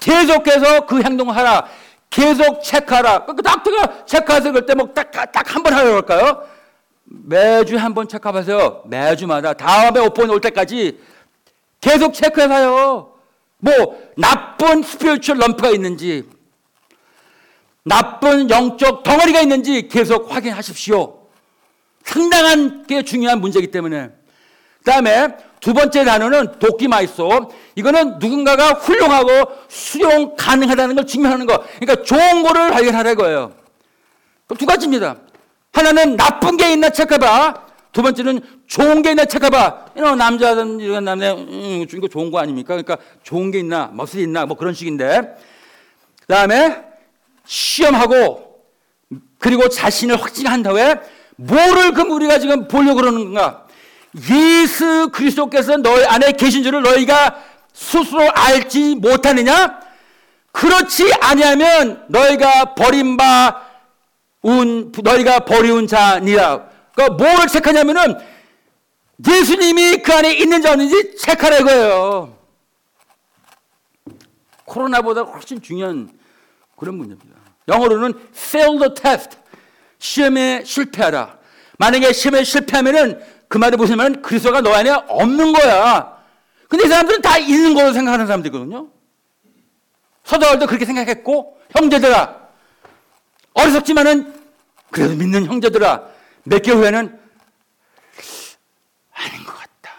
계속해서 0.01 0.85
그 0.85 1.01
행동을 1.01 1.33
하라. 1.35 1.65
계속 2.09 2.61
체크하라. 2.61 3.25
그 3.25 3.41
닥터가 3.41 4.05
체크하세요. 4.05 4.51
그럴 4.51 4.65
때뭐딱딱 4.65 5.55
한 5.55 5.63
번 5.63 5.73
하라고 5.73 5.95
할까요? 5.95 6.43
매주 7.05 7.77
한 7.77 7.93
번 7.93 8.07
체크하세요. 8.09 8.83
매주마다 8.87 9.53
다음에 9.53 9.99
office 10.01 10.29
올 10.29 10.41
때까지 10.41 10.99
계속 11.79 12.13
체크해서요. 12.13 13.13
뭐 13.59 13.73
나쁜 14.17 14.81
spiritual 14.83 15.37
lump가 15.37 15.69
있는지 15.69 16.27
나쁜 17.83 18.49
영적 18.49 19.03
덩어리가 19.03 19.41
있는지 19.41 19.87
계속 19.87 20.33
확인하십시오. 20.33 21.19
상당한 22.03 22.85
게 22.87 23.03
중요한 23.03 23.39
문제이기 23.39 23.71
때문에. 23.71 24.09
그 24.79 24.83
다음에 24.91 25.35
두 25.61 25.73
번째 25.73 26.03
단어는 26.03 26.59
dokimazo. 26.59 27.51
이거는 27.75 28.17
누군가가 28.17 28.71
훌륭하고 28.71 29.29
수용 29.69 30.35
가능하다는 30.35 30.95
걸 30.95 31.05
증명하는 31.05 31.45
거. 31.45 31.63
그러니까 31.79 32.03
좋은 32.03 32.43
거를 32.43 32.71
발견하라 32.71 33.13
거예요. 33.13 33.53
그럼 34.47 34.57
두 34.57 34.65
가지입니다. 34.65 35.17
하나는 35.71 36.17
나쁜 36.17 36.57
게 36.57 36.73
있나 36.73 36.89
체크해봐. 36.89 37.67
두 37.93 38.01
번째는 38.01 38.41
좋은 38.67 39.03
게 39.03 39.11
있나 39.11 39.25
체크해봐. 39.25 39.85
이런 39.95 40.17
남자든 40.17 40.79
이런 40.79 41.05
남자, 41.05 41.33
음, 41.33 41.85
이거 41.87 42.07
좋은 42.07 42.31
거 42.31 42.39
아닙니까? 42.39 42.69
그러니까 42.69 42.97
좋은 43.21 43.51
게 43.51 43.59
있나, 43.59 43.91
멋이 43.93 44.23
있나, 44.23 44.47
뭐 44.47 44.57
그런 44.57 44.73
식인데. 44.73 45.21
그 46.21 46.27
다음에 46.27 46.83
시험하고 47.45 48.61
그리고 49.37 49.69
자신을 49.69 50.21
확증한 50.21 50.63
다음에 50.63 50.95
뭐를 51.35 51.93
그럼 51.93 52.11
우리가 52.11 52.39
지금 52.39 52.67
보려고 52.67 52.95
그러는 52.95 53.25
건가? 53.25 53.67
예수 54.15 55.09
그리스도께서 55.11 55.77
너희 55.77 56.05
안에 56.05 56.33
계신 56.33 56.63
줄을 56.63 56.81
너희가 56.81 57.41
스스로 57.73 58.29
알지 58.31 58.95
못하느냐? 58.95 59.79
그렇지 60.51 61.11
아니하면 61.21 62.05
너희가 62.09 62.75
버림바 62.75 63.71
운 64.43 64.91
너희가 65.01 65.39
버리운 65.39 65.87
자니라. 65.87 66.67
그러니까 66.93 67.15
뭐를 67.15 67.47
체크하냐면은 67.47 68.17
예수님이 69.25 69.97
그 69.97 70.13
안에 70.13 70.33
있는지 70.33 70.67
없는지 70.67 71.15
체크하라 71.17 71.59
이거예요. 71.59 72.37
코로나보다 74.65 75.21
훨씬 75.21 75.61
중요한 75.61 76.09
그런 76.75 76.95
문제입니다. 76.95 77.39
영어로는 77.67 78.13
fail 78.35 78.79
the 78.79 78.93
test. 78.93 79.37
시험에 79.99 80.63
실패하라. 80.65 81.37
만약에 81.77 82.11
시험에 82.11 82.43
실패하면은 82.43 83.21
그 83.51 83.57
말을 83.57 83.77
보시면 83.77 84.21
그리스도가 84.21 84.61
너 84.61 84.71
안에 84.71 84.91
없는 85.09 85.51
거야. 85.51 86.23
근데 86.69 86.85
이 86.85 86.87
사람들은 86.87 87.21
다 87.21 87.37
있는 87.37 87.73
걸로 87.73 87.91
생각하는 87.91 88.25
사람들이거든요. 88.25 88.87
사도 90.23 90.41
바울도 90.41 90.67
그렇게 90.67 90.85
생각했고 90.85 91.59
형제들아 91.71 92.33
어리석지만은 93.53 94.33
그래도 94.89 95.15
믿는 95.15 95.47
형제들아 95.47 96.01
몇 96.43 96.61
개월 96.61 96.79
후에는 96.79 97.19
아닌 99.11 99.43
것 99.43 99.53
같다. 99.53 99.91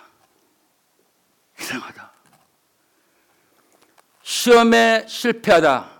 이상하다. 1.60 2.10
시험에 4.22 5.04
실패하다. 5.06 5.90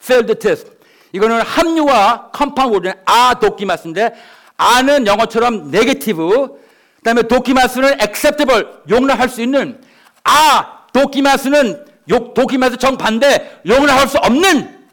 failed 0.00 0.38
test. 0.38 0.70
이거는 1.10 1.40
합류어 1.40 2.30
compound 2.30 2.92
adokimos인데 3.04 4.14
아는 4.56 5.08
영어처럼 5.08 5.72
negative 5.72 6.67
그 6.98 7.02
다음에 7.02 7.22
dokimos는 7.22 8.00
acceptable 8.00 8.66
용납할 8.90 9.28
수 9.28 9.40
있는. 9.40 9.80
adokimos는 10.24 11.86
욕 12.10 12.34
dokimos 12.34 12.76
정반대 12.76 13.60
용납할 13.66 14.08
수 14.08 14.18
없는. 14.18 14.88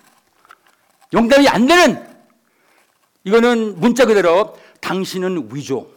용납이 1.14 1.48
안 1.48 1.66
되는. 1.66 2.06
이거는 3.24 3.80
문자 3.80 4.06
그대로 4.06 4.56
당신은 4.82 5.50
위조. 5.52 5.92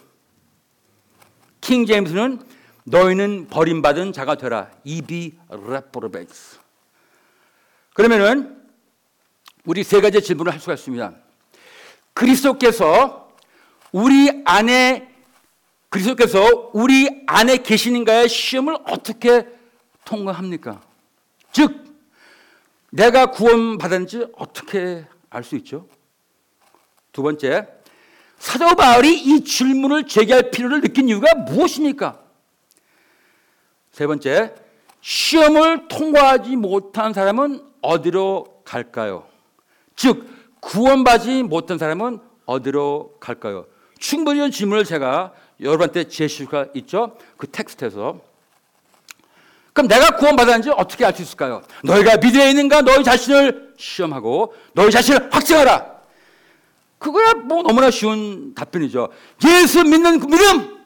킹 1.60 1.84
제임스는 1.84 2.40
너희는 2.84 3.48
버림받은 3.48 4.12
자가 4.14 4.36
되라. 4.36 4.70
Ye 4.84 5.09
be 5.09 5.34
reprobates 5.50 6.58
그러면은 7.92 8.56
우리 9.66 9.84
세 9.84 10.00
가지 10.00 10.22
질문을 10.22 10.52
할 10.52 10.60
수가 10.60 10.74
있습니다. 10.74 11.12
그리스도께서 12.14 13.28
우리 13.92 14.42
안에 14.46 15.17
그리스도께서 15.90 16.70
우리 16.74 17.22
안에 17.26 17.58
계시는가의 17.58 18.28
시험을 18.28 18.76
어떻게 18.86 19.46
통과합니까? 20.04 20.80
즉 21.52 21.84
내가 22.90 23.26
구원받았는지 23.30 24.28
어떻게 24.36 25.06
알 25.30 25.44
수 25.44 25.56
있죠? 25.56 25.86
두 27.12 27.22
번째, 27.22 27.66
사도 28.38 28.74
바울이 28.74 29.18
이 29.18 29.44
질문을 29.44 30.06
제기할 30.06 30.50
필요를 30.50 30.80
느낀 30.80 31.08
이유가 31.08 31.34
무엇입니까? 31.34 32.20
세 33.90 34.06
번째, 34.06 34.54
시험을 35.00 35.88
통과하지 35.88 36.56
못한 36.56 37.12
사람은 37.12 37.62
어디로 37.80 38.62
갈까요? 38.64 39.26
즉 39.96 40.26
구원받지 40.60 41.42
못한 41.42 41.78
사람은 41.78 42.20
어디로 42.46 43.16
갈까요? 43.20 43.66
충분히 43.98 44.50
질문을 44.50 44.84
제가 44.84 45.32
여러분한테 45.60 46.04
제시할 46.04 46.46
수가 46.46 46.66
있죠. 46.74 47.16
그 47.36 47.46
텍스트에서. 47.48 48.20
그럼 49.72 49.88
내가 49.88 50.16
구원받았는지 50.16 50.70
어떻게 50.70 51.04
알 51.04 51.14
수 51.14 51.22
있을까요? 51.22 51.62
너희가 51.84 52.16
믿음에 52.16 52.50
있는가 52.50 52.82
너희 52.82 53.04
자신을 53.04 53.74
시험하고 53.78 54.54
너희 54.72 54.90
자신을 54.90 55.28
확증하라. 55.32 55.98
그거야 56.98 57.34
뭐 57.34 57.62
너무나 57.62 57.90
쉬운 57.90 58.54
답변이죠. 58.54 59.08
예수 59.46 59.84
믿는 59.84 60.18
그 60.18 60.26
믿음. 60.26 60.78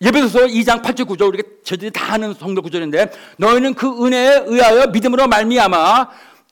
예배소서 0.00 0.40
2장 0.46 0.82
8절 0.82 1.06
9절 1.06 1.28
우리가 1.28 1.48
저들이 1.64 1.90
다 1.90 2.12
아는 2.12 2.34
성도 2.34 2.60
구절인데 2.60 3.10
너희는 3.38 3.74
그 3.74 4.04
은혜에 4.04 4.44
의하여 4.46 4.88
믿음으로 4.88 5.26
말미암아 5.26 6.08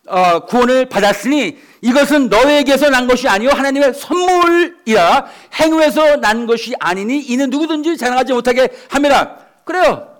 어, 0.06 0.40
구원을 0.40 0.86
받았으니 0.86 1.58
이것은 1.80 2.28
너에게서 2.28 2.90
난 2.90 3.06
것이 3.06 3.28
아니요 3.28 3.50
하나님의 3.50 3.94
선물이라 3.94 5.26
행위에서 5.60 6.16
난 6.16 6.46
것이 6.46 6.74
아니니 6.78 7.20
이는 7.20 7.50
누구든지 7.50 7.96
자랑하지 7.96 8.32
못하게 8.32 8.68
합니다. 8.90 9.38
그래요. 9.64 10.14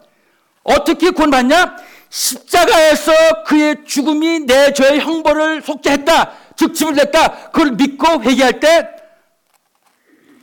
어떻게 0.62 1.10
구원받냐? 1.10 1.76
십자가에서 2.08 3.42
그의 3.44 3.84
죽음이 3.84 4.40
내 4.40 4.72
죄의 4.72 5.00
형벌을 5.00 5.62
속죄 5.62 5.90
했다. 5.90 6.32
즉 6.56 6.74
짐을 6.74 6.94
냈다. 6.94 7.50
그걸 7.50 7.72
믿고 7.72 8.22
회개할 8.22 8.60
때, 8.60 8.88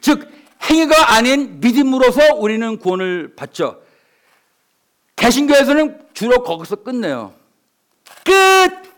즉 0.02 0.30
행위가 0.70 1.16
아닌 1.16 1.60
믿음으로서 1.62 2.36
우리는 2.36 2.78
구원을 2.78 3.36
받죠. 3.36 3.82
개신교에서는 5.16 6.00
주로 6.14 6.44
거기서 6.44 6.78
끝내요. 6.78 7.34
끝. 8.24 8.91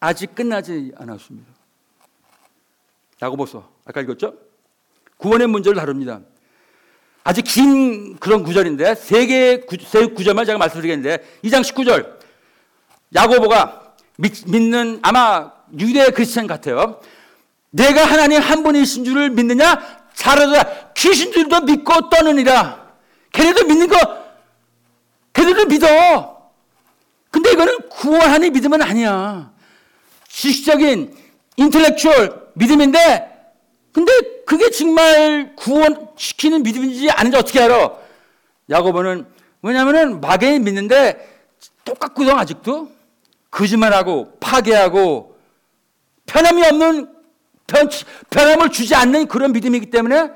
아직 0.00 0.34
끝나지 0.34 0.92
않았습니다. 0.96 1.52
야고보서 3.22 3.70
아까 3.84 4.00
읽었죠? 4.00 4.34
구원의 5.18 5.46
문제를 5.46 5.76
다룹니다. 5.76 6.20
아주 7.22 7.42
긴 7.44 8.16
그런 8.18 8.42
구절인데 8.42 8.94
세 8.94 9.26
개의 9.26 9.66
구, 9.66 9.76
세 9.78 10.06
구절만 10.06 10.46
제가 10.46 10.58
말씀드리겠는데 10.58 11.22
2장 11.44 11.60
19절 11.60 12.18
야고보가 13.14 13.94
믿, 14.16 14.48
믿는 14.50 15.00
아마 15.02 15.52
유대 15.78 16.10
크리스천 16.10 16.46
같아요. 16.46 17.00
내가 17.68 18.04
하나님 18.06 18.40
한 18.40 18.62
분이신 18.62 19.04
줄을 19.04 19.28
믿느냐? 19.30 20.00
잘하다 20.14 20.92
귀신들도 20.94 21.60
믿고 21.60 22.08
떠느니라. 22.08 22.90
걔네도 23.32 23.66
믿는 23.66 23.88
거 23.88 23.96
걔네도 25.34 25.66
믿어. 25.66 26.50
근데 27.30 27.52
이거는 27.52 27.88
구원하는 27.90 28.50
믿음은 28.52 28.82
아니야. 28.82 29.52
지식적인 30.30 31.14
인텔렉츄얼 31.56 32.52
믿음인데 32.54 33.28
근데 33.92 34.12
그게 34.46 34.70
정말 34.70 35.54
구원시키는 35.56 36.62
믿음인지 36.62 37.10
아닌지 37.10 37.36
어떻게 37.36 37.60
알아? 37.60 37.92
야고보는 38.70 39.26
왜냐면은 39.62 40.20
마귀 40.20 40.60
믿는데 40.60 41.28
똑같거든 41.84 42.32
아직도 42.38 42.90
거짓말하고 43.50 44.38
파괴하고 44.38 45.36
편함이 46.26 46.64
없는 46.64 47.12
편, 47.66 47.88
편함을 48.30 48.70
주지 48.70 48.94
않는 48.94 49.26
그런 49.26 49.52
믿음이기 49.52 49.90
때문에 49.90 50.30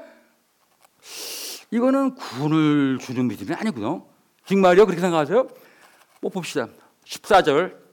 이거는 1.71 2.15
구원을 2.17 2.99
주는 3.01 3.27
믿음이 3.29 3.55
아니거든. 3.55 4.03
정말요? 4.47 4.87
그렇게 4.87 5.01
생각하세요? 5.01 5.49
뭐 6.21 6.31
봅시다. 6.31 6.69
14절 7.07 7.84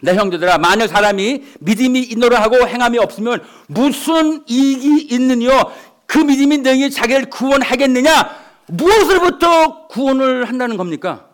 내 0.00 0.14
형제들아 0.14 0.58
만약 0.58 0.88
사람이 0.88 1.44
믿음이 1.60 2.00
있노라 2.00 2.40
하고 2.42 2.66
행함이 2.66 2.98
없으면 2.98 3.44
무슨 3.66 4.42
이익이 4.46 5.08
있느뇨 5.10 5.72
그 6.06 6.18
믿음이 6.18 6.58
너희 6.58 6.90
자기를 6.90 7.26
구원하겠느냐? 7.30 8.48
무엇으로부터 8.66 9.86
구원을 9.88 10.48
한다는 10.48 10.76
겁니까? 10.76 11.28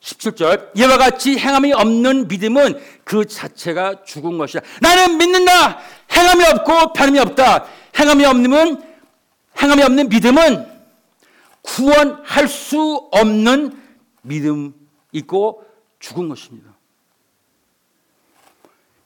17절 0.00 0.70
이와 0.76 0.98
같이 0.98 1.36
행함이 1.36 1.72
없는 1.72 2.28
믿음은 2.28 2.78
그 3.02 3.24
자체가 3.24 4.04
죽은 4.04 4.38
것이다. 4.38 4.60
나는 4.80 5.18
믿는다. 5.18 5.78
행함이 6.12 6.44
없고 6.44 6.92
편함이 6.92 7.18
없다. 7.18 7.66
행함이 7.98 8.24
없는 8.24 8.82
행함이 9.60 9.82
없는 9.82 10.08
믿음은 10.08 10.66
구원할 11.62 12.46
수 12.46 13.08
없는 13.10 13.76
믿음 14.22 14.74
있고 15.18 15.64
죽은 15.98 16.28
것입니다. 16.28 16.74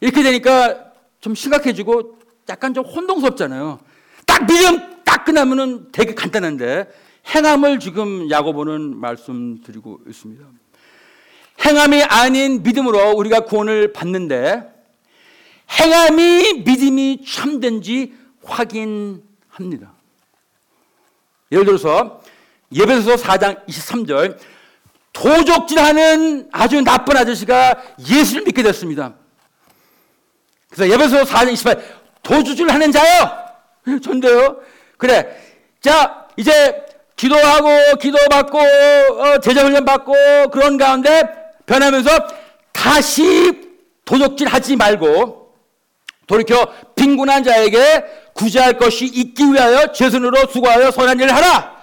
이렇게 0.00 0.22
되니까 0.22 0.92
좀 1.20 1.34
심각해지고 1.34 2.18
약간 2.48 2.74
좀 2.74 2.84
혼동스럽잖아요. 2.84 3.78
딱 4.26 4.46
믿음, 4.46 4.90
딱딱 5.10 5.24
끝나면은 5.24 5.90
되게 5.92 6.14
간단한데 6.14 6.88
행함을 7.34 7.80
지금 7.80 8.30
야고보는 8.30 8.96
말씀드리고 8.96 10.00
있습니다. 10.08 10.44
행함이 11.64 12.02
아닌 12.04 12.62
믿음으로 12.62 13.12
우리가 13.16 13.40
구원을 13.40 13.92
받는데 13.92 14.62
행함이 15.78 16.62
믿음이 16.64 17.24
참된지 17.26 18.14
확인합니다. 18.42 19.92
예를 21.52 21.64
들어서 21.66 22.22
예배소서 22.72 23.22
4장 23.22 23.66
23절 23.66 24.38
도적질하는 25.12 26.48
아주 26.52 26.80
나쁜 26.82 27.16
아저씨가 27.16 27.74
예수를 28.08 28.44
믿게 28.44 28.62
됐습니다. 28.62 29.14
그래서 30.70 30.92
예배소 30.92 31.24
4장 31.24 31.52
28절 31.52 31.82
도주질하는 32.22 32.92
자요. 32.92 33.30
예, 33.88 33.98
전데요. 34.00 34.58
그래. 34.96 35.36
자 35.80 36.26
이제 36.36 36.84
기도하고 37.16 37.96
기도받고 38.00 38.58
어, 38.58 39.40
제자훈련 39.40 39.84
받고 39.84 40.12
그런 40.52 40.76
가운데 40.76 41.22
변하면서 41.66 42.10
다시 42.72 43.60
도적질하지 44.04 44.76
말고 44.76 45.54
돌이켜 46.26 46.72
빈곤한 46.94 47.44
자에게 47.44 48.04
구제할 48.34 48.78
것이 48.78 49.06
있기 49.06 49.52
위하여 49.52 49.92
최선으로 49.92 50.46
수고하여 50.46 50.90
선한 50.90 51.18
일을 51.18 51.34
하라. 51.34 51.76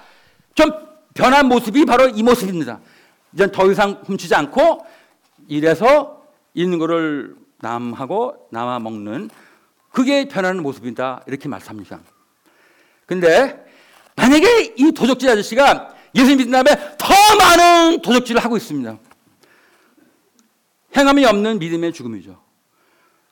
좀 0.55 0.71
변한 1.13 1.47
모습이 1.47 1.85
바로 1.85 2.07
이 2.07 2.23
모습입니다. 2.23 2.79
이제 3.37 3.51
더 3.51 3.71
이상 3.71 4.01
훔치지 4.03 4.33
않고 4.33 4.83
이래서 5.47 6.23
있는 6.55 6.79
거를 6.79 7.35
남하고 7.59 8.47
남아 8.49 8.79
먹는 8.79 9.29
그게 9.91 10.27
변하는 10.27 10.63
모습이다 10.63 11.21
이렇게 11.27 11.47
말씀합니다. 11.47 11.99
근데 13.05 13.63
만약에 14.15 14.73
이 14.75 14.91
도적질 14.91 15.29
아저씨가 15.29 15.93
예수 16.15 16.35
믿은 16.35 16.49
다음에 16.49 16.71
더 16.97 17.13
많은 17.37 18.01
도적질을 18.01 18.43
하고 18.43 18.57
있습니다. 18.57 18.97
행함이 20.95 21.23
없는 21.23 21.59
믿음의 21.59 21.93
죽음이죠. 21.93 22.41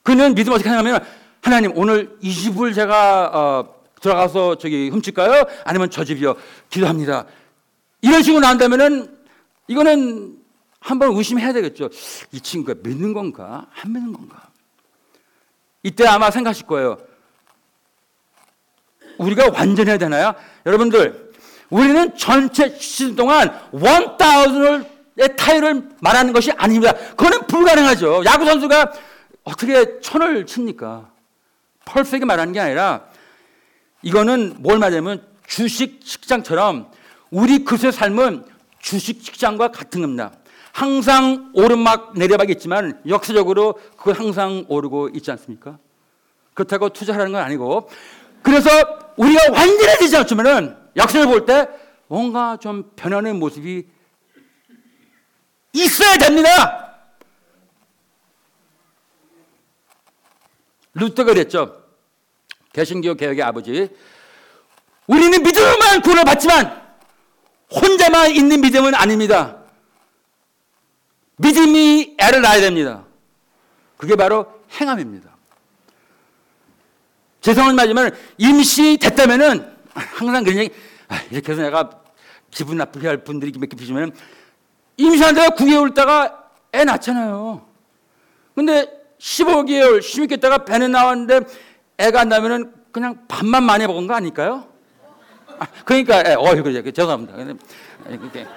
그는 0.03 0.35
믿음 0.35 0.53
어떻게 0.53 0.69
하냐면 0.69 1.03
하나님 1.41 1.75
오늘 1.75 2.15
이 2.21 2.31
집을 2.31 2.75
제가 2.75 3.31
어, 3.33 3.75
들어가서 4.01 4.59
저기 4.59 4.89
훔칠까요? 4.89 5.45
아니면 5.63 5.89
저 5.89 6.03
집이요? 6.03 6.35
기도합니다. 6.69 7.25
이런 8.01 8.21
식으로 8.21 8.41
나온다면은 8.41 9.14
이거는 9.67 10.37
한번 10.79 11.15
의심해야 11.15 11.53
되겠죠. 11.53 11.89
이 12.31 12.39
친구가 12.39 12.79
믿는 12.83 13.13
건가? 13.13 13.67
안 13.81 13.93
믿는 13.93 14.13
건가? 14.13 14.49
이때 15.83 16.05
아마 16.07 16.29
생각하실 16.31 16.67
거예요. 16.67 16.97
우리가 19.17 19.49
완전해야 19.51 19.97
되나요? 19.97 20.35
여러분들, 20.65 21.31
우리는 21.69 22.15
전체 22.17 22.77
시즌 22.77 23.15
동안 23.15 23.49
1000의 23.71 25.35
타율을 25.37 25.89
말하는 26.01 26.33
것이 26.33 26.51
아닙니다. 26.51 26.93
그거는 26.93 27.47
불가능하죠. 27.47 28.23
야구 28.25 28.45
선수가 28.45 28.93
어떻게 29.43 29.99
천을 30.01 30.45
칩니까? 30.45 31.09
펄펙이 31.85 32.25
말하는 32.25 32.53
게 32.53 32.59
아니라 32.59 33.05
이거는 34.01 34.55
뭘 34.59 34.77
말하냐면 34.77 35.25
주식 35.47 35.99
시장처럼 36.03 36.91
우리 37.31 37.63
그리스도의 37.63 37.93
삶은 37.93 38.45
주식 38.85 39.23
시장과 39.23 39.69
같은 39.69 40.01
겁니다. 40.01 40.31
항상 40.71 41.49
오르막 41.55 42.13
내려박이 42.15 42.51
있지만 42.53 43.01
역사적으로 43.07 43.79
그건 43.97 44.13
항상 44.15 44.63
오르고 44.67 45.09
있지 45.15 45.31
않습니까? 45.31 45.79
그렇다고 46.53 46.89
투자하는 46.89 47.31
건 47.31 47.41
아니고 47.41 47.89
그래서 48.43 48.69
우리가 49.17 49.51
완전해지지 49.51 50.17
않으면은 50.17 50.77
역사를 50.95 51.25
볼 51.25 51.47
때 51.47 51.67
뭔가 52.07 52.57
좀 52.57 52.91
변하는 52.95 53.39
모습이 53.39 53.87
있어야 55.73 56.17
됩니다. 56.17 56.99
루터가 60.93 61.33
그랬죠. 61.33 61.83
개신교 62.71 63.15
개혁의 63.15 63.41
아버지. 63.41 63.89
우리는 65.07 65.41
믿음만 65.41 66.01
구원을 66.03 66.23
받지만 66.23 66.84
혼자만 67.71 68.31
있는 68.31 68.61
믿음은 68.61 68.95
아닙니다. 68.95 69.57
믿음이 71.37 72.15
애를 72.17 72.41
낳아야 72.41 72.61
됩니다. 72.61 73.03
그게 73.97 74.15
바로 74.15 74.45
행함입니다. 74.79 75.29
죄송한 77.41 77.75
말이지만 77.75 78.11
임시 78.37 78.97
됐다면은 78.97 79.71
항상 79.93 80.43
그런 80.43 80.59
얘기 80.59 80.73
아, 81.07 81.21
이렇게 81.29 81.51
해서 81.51 81.61
내가 81.61 81.89
기분 82.49 82.77
나쁘게 82.77 83.07
할 83.07 83.23
분들이 83.23 83.51
몇개 83.57 83.75
피시면 83.75 84.13
임시한다가 84.97 85.49
9개월 85.55 85.91
있다가 85.91 86.49
애 86.73 86.83
낳잖아요. 86.83 87.65
근데 88.55 88.89
15개월, 89.19 89.99
16개월 89.99 90.37
있다가 90.37 90.65
배는 90.65 90.91
나왔는데 90.91 91.41
애가 91.97 92.21
안 92.21 92.29
나면은 92.29 92.73
그냥 92.91 93.25
밥만 93.27 93.63
많이 93.63 93.85
먹은 93.85 94.07
거 94.07 94.13
아닐까요? 94.13 94.67
아, 95.59 95.67
그러니까 95.85 96.23
애, 96.25 96.33
어, 96.33 96.43
그래, 96.61 96.91
죄송합니다. 96.91 97.35
근데 97.35 97.63
이렇게 98.09 98.47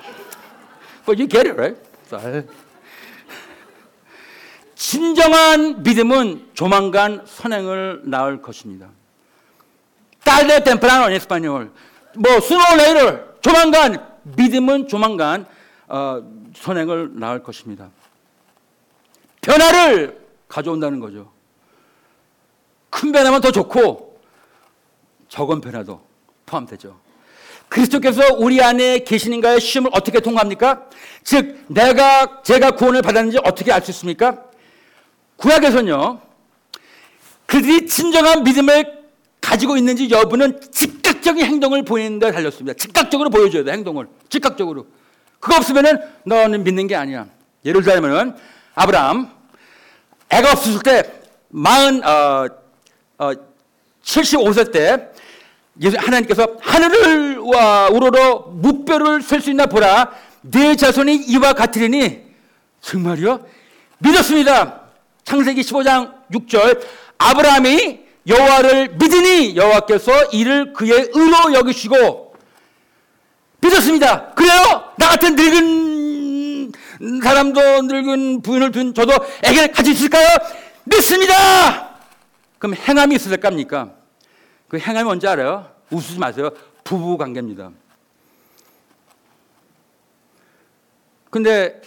But 1.04 1.20
you 1.20 1.28
get 1.28 1.48
it, 1.48 1.56
right? 1.58 1.78
진정한 4.74 5.82
믿음은 5.82 6.50
조만간 6.54 7.22
선행을 7.26 8.02
낳을 8.04 8.42
것입니다. 8.42 8.88
tarde 10.24 10.62
temprano 10.62 11.10
en 11.10 11.16
español. 11.16 11.70
뭐 12.14 12.32
sooner 12.36 12.72
or 12.72 12.82
later 12.82 13.24
조만간 13.40 14.06
믿음은 14.22 14.88
조만간 14.88 15.46
어, 15.86 16.22
선행을 16.54 17.18
낳을 17.18 17.42
것입니다. 17.42 17.90
변화를 19.40 20.26
가져온다는 20.48 21.00
거죠. 21.00 21.32
큰 22.90 23.12
변화면 23.12 23.40
더 23.40 23.50
좋고 23.50 24.20
적은 25.28 25.60
변화도 25.60 26.07
포함되죠. 26.48 26.98
그리스도께서 27.68 28.22
우리 28.38 28.62
안에 28.62 29.00
계시는가의 29.00 29.60
시험을 29.60 29.90
어떻게 29.92 30.20
통과합니까? 30.20 30.86
즉 31.22 31.64
내가 31.68 32.42
제가 32.42 32.72
구원을 32.72 33.02
받았는지 33.02 33.38
어떻게 33.44 33.72
알 33.72 33.82
수 33.82 33.90
있습니까? 33.90 34.42
구약에서는요. 35.36 36.20
그들이 37.46 37.86
진정한 37.86 38.42
믿음을 38.42 38.98
가지고 39.40 39.76
있는지 39.76 40.10
여부는 40.10 40.60
즉각적인 40.72 41.44
행동을 41.44 41.84
보이는 41.84 42.18
데 42.18 42.32
달렸습니다. 42.32 42.74
즉각적으로 42.76 43.30
보여줘야 43.30 43.64
돼, 43.64 43.72
행동을. 43.72 44.08
즉각적으로. 44.28 44.86
그거 45.38 45.56
없으면은 45.56 46.00
너는 46.24 46.64
믿는 46.64 46.86
게 46.86 46.96
아니야. 46.96 47.26
예를 47.64 47.82
들자면은 47.82 48.34
아브라함 48.74 49.30
애가 50.30 50.52
없었을 50.52 50.80
때 50.82 51.10
마흔 51.48 52.04
어, 52.04 52.46
어, 53.18 53.32
75세 54.02 54.72
때 54.72 55.10
예수 55.80 55.96
하나님께서 55.98 56.46
하늘을 56.60 57.38
와 57.38 57.88
우러러 57.88 58.46
무뼈를 58.52 59.22
셀수 59.22 59.50
있나 59.50 59.66
보라 59.66 60.10
내 60.40 60.74
자손이 60.76 61.14
이와 61.28 61.52
같으리니 61.52 62.20
정말요 62.80 63.46
믿었습니다. 63.98 64.82
창세기 65.24 65.60
15장 65.62 66.14
6절 66.32 66.80
아브라함이 67.18 68.00
여호와를 68.26 68.96
믿으니 68.98 69.56
여호와께서 69.56 70.26
이를 70.32 70.72
그의 70.72 71.10
의로 71.12 71.54
여기시고 71.54 72.34
믿었습니다. 73.60 74.34
그래요? 74.34 74.92
나 74.96 75.08
같은 75.08 75.34
늙은 75.34 76.72
사람도 77.22 77.82
늙은 77.82 78.42
부인을 78.42 78.70
둔 78.72 78.94
저도 78.94 79.12
애기를 79.42 79.72
가질 79.72 79.94
수 79.94 80.06
있을까요? 80.06 80.26
믿습니다. 80.84 81.96
그럼 82.58 82.74
행함이 82.74 83.18
될 83.18 83.38
겁니까? 83.38 83.97
그 84.68 84.78
행함이 84.78 85.04
뭔지 85.04 85.26
알아요? 85.26 85.70
웃으지 85.90 86.18
마세요. 86.18 86.50
부부 86.84 87.16
관계입니다. 87.16 87.70
근데 91.30 91.80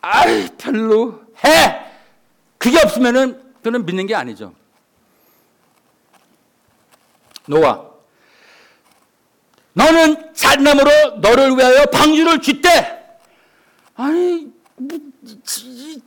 아이 0.00 0.48
별로 0.56 1.22
해. 1.44 1.86
그게 2.58 2.78
없으면은 2.78 3.54
저는 3.62 3.84
믿는 3.84 4.06
게 4.06 4.14
아니죠. 4.14 4.54
노아. 7.46 7.90
너는 9.72 10.34
잣나무로 10.34 11.18
너를 11.20 11.56
위하여 11.56 11.86
방주를 11.86 12.40
쥐대. 12.40 13.18
아니, 13.96 14.52
뭐, 14.76 14.98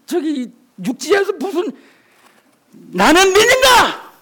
저기 0.05 0.51
육지에서 0.83 1.33
무슨 1.33 1.71
나는 2.71 3.33
믿는다. 3.33 4.12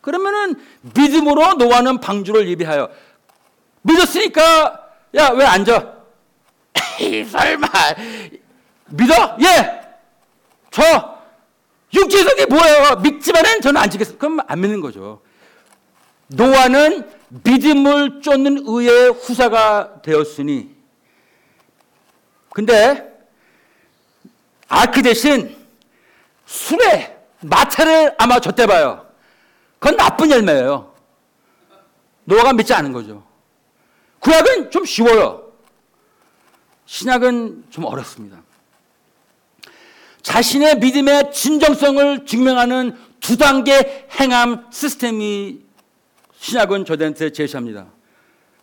그러면은 0.00 0.54
믿음으로 0.94 1.54
노아는 1.54 2.00
방주를 2.00 2.48
예비하여 2.48 2.88
믿었으니까 3.82 4.88
야 5.16 5.30
왜 5.30 5.44
앉아? 5.44 5.94
에이 7.00 7.24
설마 7.30 7.68
믿어? 8.90 9.36
예. 9.42 9.78
저게 12.38 12.46
뭐예요? 12.46 12.96
믿지만은 12.96 13.60
저는 13.60 13.80
안 13.80 13.90
지겠어. 13.90 14.16
그럼 14.16 14.38
안 14.46 14.60
믿는 14.60 14.80
거죠. 14.80 15.20
노아는 16.28 17.10
믿음을 17.28 18.20
쫓는 18.22 18.64
의의 18.66 19.10
후사가 19.10 20.02
되었으니 20.02 20.76
근데 22.50 23.12
아크 24.68 25.02
대신 25.02 25.56
술에 26.46 27.16
마차를 27.40 28.14
아마 28.18 28.38
줬대 28.38 28.66
봐요. 28.66 29.07
그건 29.78 29.96
나쁜 29.96 30.30
열매예요. 30.30 30.92
노아가 32.24 32.52
믿지 32.52 32.74
않은 32.74 32.92
거죠. 32.92 33.24
구약은 34.20 34.70
좀 34.70 34.84
쉬워요. 34.84 35.52
신약은 36.86 37.64
좀 37.70 37.84
어렵습니다. 37.84 38.42
자신의 40.22 40.78
믿음의 40.78 41.32
진정성을 41.32 42.26
증명하는 42.26 42.98
두 43.20 43.36
단계 43.36 44.06
행함 44.20 44.66
시스템이 44.70 45.60
신약은 46.38 46.84
저들한테 46.84 47.32
제시합니다. 47.32 47.86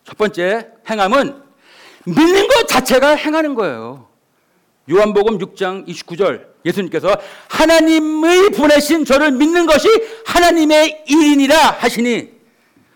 첫 0.04 0.16
번째 0.16 0.70
행함은 0.88 1.42
믿는 2.04 2.48
것 2.48 2.68
자체가 2.68 3.16
행하는 3.16 3.54
거예요. 3.54 4.08
요한복음 4.90 5.38
6장 5.38 5.86
29절 5.88 6.46
예수님께서 6.64 7.16
하나님의 7.48 8.50
보내신 8.50 9.04
저를 9.04 9.32
믿는 9.32 9.66
것이 9.66 9.88
하나님의 10.26 11.04
일이니라 11.08 11.56
하시니 11.78 12.36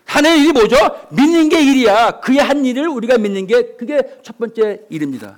하나님의 0.05 0.43
일이 0.43 0.51
뭐죠? 0.53 0.77
믿는 1.11 1.47
게 1.47 1.61
일이야. 1.61 2.19
그의 2.19 2.39
한 2.39 2.65
일을 2.65 2.87
우리가 2.89 3.17
믿는 3.17 3.47
게 3.47 3.75
그게 3.77 4.01
첫 4.23 4.37
번째 4.37 4.81
일입니다. 4.89 5.37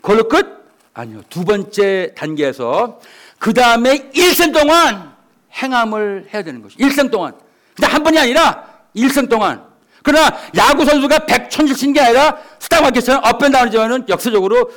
그걸로 0.00 0.26
끝? 0.26 0.46
아니요. 0.94 1.22
두 1.28 1.44
번째 1.44 2.12
단계에서 2.16 3.00
그 3.38 3.52
다음에 3.52 4.10
일생 4.14 4.52
동안 4.52 5.12
행함을 5.54 6.28
해야 6.32 6.42
되는 6.42 6.62
것이 6.62 6.76
일생 6.78 7.10
동안. 7.10 7.34
근데 7.74 7.86
한 7.86 8.02
번이 8.02 8.18
아니라 8.18 8.68
일생 8.94 9.28
동안. 9.28 9.64
그러나 10.02 10.36
야구 10.56 10.84
선수가 10.84 11.26
백천실 11.26 11.76
친게 11.76 12.00
아니라 12.00 12.38
스타 12.58 12.80
마켓처럼 12.80 13.22
업앤다운이지만은 13.24 14.08
역사적으로 14.08 14.70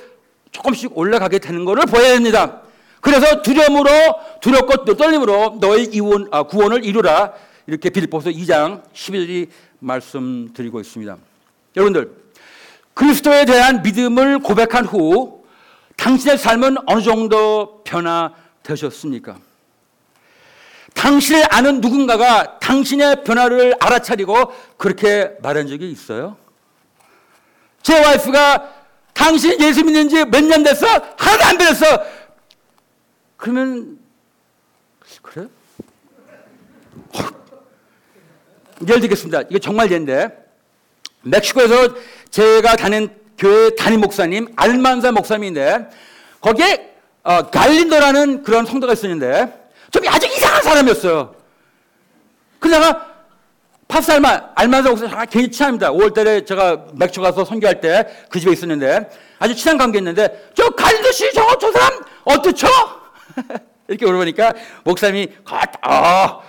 조금씩 0.55 0.97
올라가게 0.97 1.39
되는 1.39 1.65
것을 1.65 1.85
보여야 1.85 2.13
됩니다. 2.13 2.61
그래서 3.01 3.41
두려움으로 3.41 3.89
두렵고 4.41 4.85
또 4.85 4.95
떨림으로 4.95 5.57
너의 5.59 5.85
이원, 5.93 6.27
아, 6.31 6.43
구원을 6.43 6.85
이루라 6.85 7.33
이렇게 7.67 7.89
빌립보서 7.89 8.29
2장 8.29 8.81
11절이 8.93 9.49
말씀드리고 9.79 10.79
있습니다. 10.79 11.17
여러분들 11.75 12.11
그리스도에 12.93 13.45
대한 13.45 13.81
믿음을 13.81 14.39
고백한 14.39 14.85
후 14.85 15.43
당신의 15.97 16.37
삶은 16.37 16.77
어느 16.87 17.01
정도 17.01 17.83
변화되셨습니까? 17.83 19.37
당신을 20.93 21.53
아는 21.53 21.81
누군가가 21.81 22.59
당신의 22.59 23.25
변화를 23.25 23.75
알아차리고 23.81 24.53
그렇게 24.77 25.31
말한 25.41 25.67
적이 25.67 25.91
있어요? 25.91 26.37
제 27.83 28.03
와이프가 28.03 28.84
당신 29.15 29.59
예수 29.61 29.83
믿는 29.83 30.09
지 30.09 30.17
몇 30.25 30.43
년 30.43 30.61
됐어? 30.63 30.85
하나도 31.17 31.43
안 31.45 31.57
변했어. 31.57 31.85
그러면 33.37 33.97
그래? 35.21 35.47
예를 38.87 38.99
들겠습니다. 39.01 39.41
이게 39.49 39.57
정말 39.59 39.89
예인데 39.91 40.29
멕시코에서 41.23 41.95
제가 42.29 42.75
다닌 42.75 43.09
교회 43.37 43.73
담임 43.75 44.01
목사님 44.01 44.53
알만사 44.55 45.11
목사님인데 45.11 45.89
거기에 46.41 46.93
어, 47.23 47.49
갈린도라는 47.49 48.43
그런 48.43 48.65
성도가 48.65 48.93
있었는데 48.93 49.69
좀 49.91 50.03
아주 50.07 50.27
이상한 50.27 50.61
사람이었어요. 50.61 51.35
그러다가 52.59 53.14
알만 53.87 54.51
알만사 54.55 54.89
목사님 54.89 55.15
아, 55.15 55.25
굉장히 55.25 55.51
친합니다. 55.51 55.91
5월달에 55.91 56.45
제가 56.45 56.85
멕시코 56.93 57.21
가서 57.21 57.45
선교할 57.45 57.81
때 57.81 58.05
그 58.29 58.39
집에 58.39 58.51
있었는데 58.51 59.09
아주 59.39 59.55
친한 59.55 59.77
관계였는데 59.77 60.51
저 60.53 60.69
갈린도 60.69 61.11
씨 61.11 61.31
저거 61.33 61.57
저 61.57 61.71
사람 61.71 62.03
어떻죠? 62.23 62.67
이렇게 63.87 64.05
물어보니까 64.05 64.53
목사님이 64.83 65.29
아, 65.81 66.39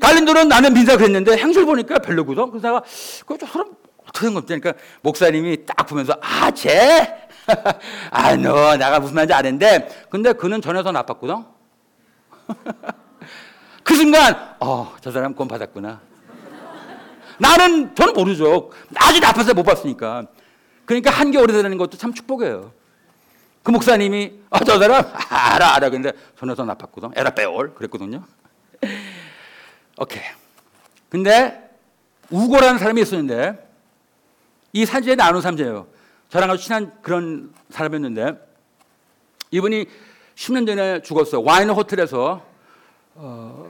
갈린도는 0.00 0.48
나는 0.48 0.72
민사 0.72 0.96
그랬는데 0.96 1.36
행실 1.36 1.64
보니까 1.66 1.98
별로거든. 1.98 2.50
그래서 2.50 2.68
내가 2.68 2.82
그저 3.26 3.46
사람 3.46 3.74
어떻게 4.08 4.26
된 4.26 4.34
겁니까? 4.34 4.46
그러니까 4.58 4.74
목사님이 5.02 5.66
딱 5.66 5.86
보면서 5.86 6.16
아, 6.22 6.50
쟤? 6.50 7.28
아, 8.10 8.34
너 8.36 8.76
내가 8.76 8.98
무슨 8.98 9.14
말인지 9.14 9.34
아는데 9.34 10.06
근데 10.10 10.32
그는 10.32 10.60
전혀 10.62 10.82
더 10.82 10.90
나빴거든. 10.92 11.44
그 13.84 13.94
순간 13.94 14.56
어, 14.60 14.94
저 15.00 15.12
사람 15.12 15.34
구원 15.34 15.48
받았구나. 15.48 16.00
나는 17.38 17.94
저는 17.94 18.14
모르죠. 18.14 18.70
아주 18.94 19.20
나빠서 19.20 19.54
못 19.54 19.62
봤으니까. 19.62 20.26
그러니까 20.84 21.10
한게 21.10 21.38
오래되는 21.38 21.76
것도 21.78 21.96
참 21.96 22.14
축복이에요. 22.14 22.72
그 23.62 23.70
목사님이 23.72 24.32
아, 24.50 24.60
저 24.64 24.78
사람 24.78 25.04
알아 25.28 25.74
알아 25.74 25.90
근데 25.90 26.12
더 26.36 26.46
나빴거든. 26.46 27.10
에라 27.16 27.30
빼올 27.30 27.74
그랬거든요. 27.74 28.22
오케이. 29.98 30.22
근데 31.08 31.70
우고라는 32.30 32.78
사람이 32.78 33.00
있었는데 33.02 33.68
이 34.72 34.84
사제에 34.86 35.16
나눈 35.16 35.40
삼제예요. 35.40 35.86
저랑 36.28 36.50
아주 36.50 36.62
친한 36.62 36.92
그런 37.02 37.52
사람이었는데 37.70 38.34
이분이 39.50 39.86
10년 40.34 40.66
전에 40.66 41.02
죽었어요. 41.02 41.42
와인 41.42 41.70
호텔에서 41.70 42.42
어, 43.14 43.66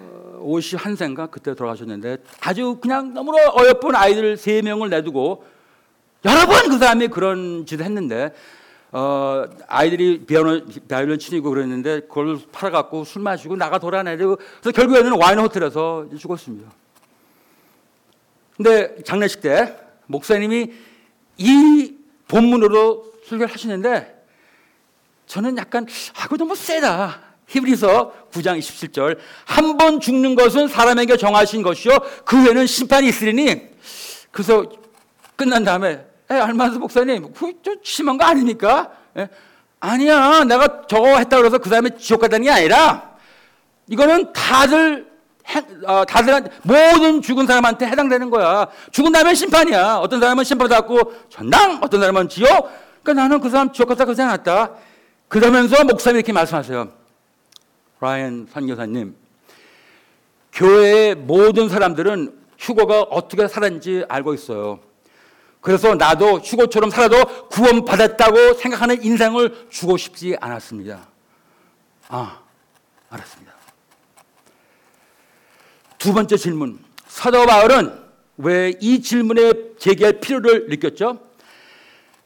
51세인가 0.46 1.30
그때 1.30 1.54
돌아가셨는데 1.54 2.18
아주 2.40 2.78
그냥 2.80 3.12
너무나 3.12 3.38
어여쁜 3.50 3.94
아이들 3.94 4.36
3명을 4.36 4.88
내두고 4.90 5.44
여러 6.24 6.46
번 6.46 6.70
그 6.70 6.78
사람이 6.78 7.08
그런 7.08 7.66
짓을 7.66 7.84
했는데 7.84 8.32
어, 8.92 9.44
아이들이 9.66 10.24
비아노, 10.24 10.62
바이올린 10.88 11.18
치고 11.18 11.50
그랬는데 11.50 12.00
그걸 12.00 12.38
팔아갖고 12.52 13.04
술 13.04 13.22
마시고 13.22 13.56
나가 13.56 13.78
돌아내고 13.78 14.36
그래서 14.36 14.70
결국에는 14.72 15.12
와인 15.20 15.38
호텔에서 15.38 16.06
죽었습니다. 16.18 16.70
근데 18.56 19.02
장례식 19.02 19.42
때 19.42 19.76
목사님이 20.06 20.72
이 21.36 21.94
본문으로 22.28 23.12
설교를 23.26 23.52
하시는데 23.52 24.24
저는 25.26 25.58
약간 25.58 25.86
아, 26.16 26.22
그거 26.24 26.36
너무 26.36 26.54
세다. 26.54 27.25
히브리서 27.48 28.12
9장 28.32 28.58
27절 28.58 29.18
한 29.44 29.76
번 29.76 30.00
죽는 30.00 30.34
것은 30.34 30.68
사람에게 30.68 31.16
정하신 31.16 31.62
것이요 31.62 31.98
그 32.24 32.36
후에는 32.42 32.66
심판이 32.66 33.08
있으리니 33.08 33.68
그래서 34.30 34.64
끝난 35.36 35.64
다음에 35.64 36.04
에, 36.30 36.34
알만스 36.34 36.78
목사님 36.78 37.32
그좀 37.32 37.76
심한 37.82 38.16
거 38.18 38.24
아닙니까? 38.24 38.90
에? 39.16 39.28
아니야 39.80 40.44
내가 40.44 40.86
저거 40.88 41.18
했다 41.18 41.36
그래서 41.36 41.58
그 41.58 41.68
다음에 41.70 41.90
지옥 41.98 42.20
가다는 42.22 42.44
게 42.44 42.50
아니라 42.50 43.10
이거는 43.88 44.32
다들 44.32 45.06
어, 45.86 46.04
다들 46.04 46.42
모든 46.62 47.22
죽은 47.22 47.46
사람한테 47.46 47.86
해당되는 47.86 48.30
거야. 48.30 48.66
죽은 48.90 49.12
다음에 49.12 49.32
심판이야. 49.32 49.98
어떤 49.98 50.18
사람은 50.18 50.42
심판받았고 50.42 51.12
전당, 51.28 51.78
어떤 51.80 52.00
사람은 52.00 52.28
지옥. 52.28 52.68
그러니까 53.04 53.22
나는 53.22 53.40
그 53.40 53.48
사람 53.48 53.72
지옥 53.72 53.90
갔다 53.90 54.04
그러지 54.04 54.22
않았다. 54.22 54.72
그러면서 55.28 55.84
목사님이 55.84 56.18
이렇게 56.18 56.32
말씀하세요. 56.32 56.88
라이언 58.00 58.48
선교사님, 58.52 59.14
교회의 60.52 61.14
모든 61.14 61.68
사람들은 61.68 62.38
휴고가 62.58 63.02
어떻게 63.02 63.46
살았는지 63.48 64.04
알고 64.08 64.34
있어요. 64.34 64.80
그래서 65.60 65.94
나도 65.94 66.38
휴고처럼 66.38 66.90
살아도 66.90 67.48
구원받았다고 67.48 68.54
생각하는 68.54 69.02
인생을 69.02 69.66
주고 69.70 69.96
싶지 69.96 70.36
않았습니다. 70.40 71.08
아, 72.08 72.40
알았습니다. 73.10 73.52
두 75.98 76.12
번째 76.14 76.36
질문. 76.36 76.78
사도 77.08 77.44
바울은 77.46 78.04
왜 78.38 78.74
이 78.80 79.00
질문에 79.00 79.52
제기할 79.78 80.20
필요를 80.20 80.68
느꼈죠? 80.68 81.18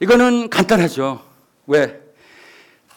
이거는 0.01 0.49
간단하죠. 0.49 1.23
왜? 1.67 2.00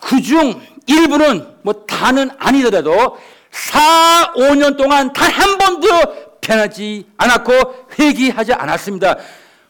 그 0.04 0.20
중 0.20 0.60
일부는 0.86 1.46
뭐 1.62 1.72
다는 1.86 2.30
아니더라도 2.38 3.18
4, 3.50 4.34
5년 4.36 4.76
동안 4.76 5.12
단 5.12 5.30
한 5.32 5.56
번도 5.58 5.88
변하지 6.40 7.06
않았고 7.16 7.52
회개하지 7.98 8.52
않았습니다. 8.52 9.16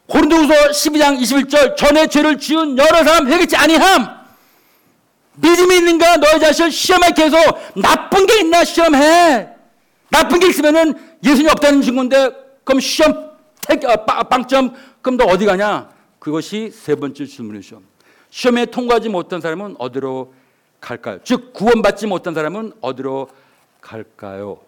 고린도후서 0.09 0.55
12장 0.71 1.19
21절 1.21 1.77
전에 1.77 2.07
죄를 2.09 2.39
지은 2.39 2.77
여러 2.77 3.05
사람 3.05 3.29
회개치 3.31 3.55
아니함. 3.57 4.09
믿음이 5.37 5.77
있는가 5.77 6.17
너희 6.19 6.41
자신을 6.41 6.71
시험할 6.73 7.15
계속 7.15 7.39
나쁜 7.77 8.27
게 8.27 8.41
있나 8.41 8.65
시험해. 8.65 9.49
나쁜 10.11 10.41
게 10.41 10.49
있으면은 10.49 10.95
예수님 11.25 11.49
없다는 11.51 11.81
증거인데 11.83 12.31
그럼 12.65 12.81
시험 12.81 13.31
택, 13.63 13.85
어, 13.85 14.05
빵점 14.05 14.75
그럼 15.01 15.17
너 15.17 15.25
어디 15.27 15.47
가냐? 15.47 15.89
그것이 16.19 16.71
세 16.75 16.95
번째 16.97 17.25
질문이죠. 17.25 17.81
시험에 18.35 18.67
통과하지 18.67 19.11
못한 19.11 19.41
사람은 19.41 19.77
어디로 19.79 20.35
갈까요? 20.81 21.21
즉 21.23 21.53
구원받지 21.53 22.09
못한 22.09 22.35
사람은 22.35 22.73
어디로 22.81 23.29
갈까요? 23.81 24.59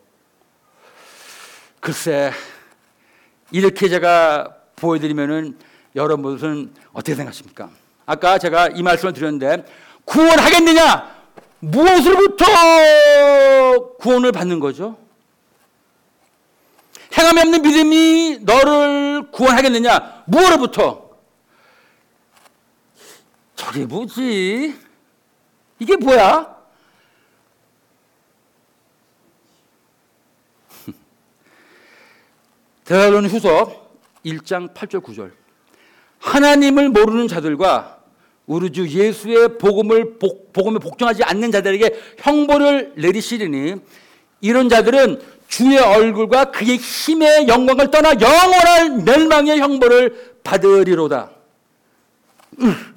글쎄 1.81 2.31
이렇게 3.51 3.89
제가 3.89 4.55
보여드리면은 4.77 5.59
여러분은 5.97 6.75
어떻게 6.93 7.17
생각하십니까? 7.17 7.69
아까 8.07 8.39
제가 8.39 8.69
이 8.69 8.85
말씀을 8.85 9.13
드렸는데 9.13 9.65
구원하겠느냐? 10.05 11.17
무엇으로부터 11.59 12.47
구원을 13.99 14.31
받는 14.31 14.61
거죠? 14.61 14.97
행함이 17.19 17.41
없는 17.41 17.63
믿음이 17.63 18.39
너를 18.43 19.33
구원하겠느냐? 19.33 20.23
무엇으로부터? 20.27 21.06
저게 23.67 23.85
뭐지? 23.85 24.77
이게 25.81 25.97
뭐야? 25.97 26.55
대사론 32.85 33.27
후서 33.27 33.91
1장 34.25 34.73
8절 34.73 35.03
9절 35.03 35.33
하나님을 36.21 36.91
모르는 36.91 37.27
자들과 37.27 37.99
우리 38.47 38.71
주 38.71 38.87
예수의 38.89 39.59
복음을 39.59 40.21
복, 40.21 40.53
복음에 40.53 40.79
복종하지 40.79 41.25
않는 41.25 41.51
자들에게 41.51 42.15
형벌을 42.19 42.93
내리시리니 42.97 43.75
이런 44.43 44.69
자들은 44.69 45.21
주의 45.49 45.77
얼굴과 45.77 46.53
그의 46.53 46.77
힘의 46.77 47.49
영광을 47.49 47.91
떠나 47.91 48.13
영원한 48.21 49.05
멸망의 49.05 49.59
형벌을 49.59 50.37
받으리로다. 50.45 51.31
으, 52.63 52.96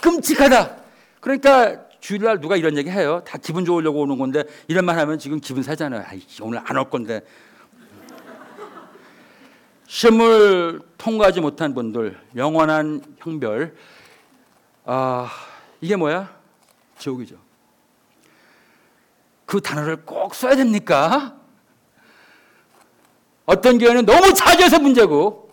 끔찍하다. 0.00 0.76
그러니까 1.20 1.80
주일날 2.00 2.40
누가 2.40 2.56
이런 2.56 2.76
얘기 2.78 2.90
해요. 2.90 3.22
다 3.26 3.38
기분 3.38 3.64
좋으려고 3.64 4.00
오는 4.00 4.16
건데 4.18 4.44
이런 4.68 4.84
말 4.84 4.98
하면 4.98 5.18
지금 5.18 5.38
기분 5.40 5.62
사잖아요. 5.62 6.04
아이, 6.06 6.22
오늘 6.40 6.60
안 6.64 6.76
올 6.76 6.88
건데 6.88 7.20
시험을 9.86 10.80
통과하지 10.98 11.40
못한 11.40 11.74
분들 11.74 12.18
영원한 12.36 13.02
형별 13.18 13.74
아 14.84 15.28
이게 15.80 15.96
뭐야 15.96 16.30
지옥이죠. 16.98 17.36
그 19.46 19.60
단어를 19.60 20.04
꼭 20.06 20.34
써야 20.34 20.54
됩니까? 20.54 21.34
어떤 23.46 23.78
교회는 23.78 24.06
너무 24.06 24.32
자주 24.32 24.62
해서 24.62 24.78
문제고 24.78 25.50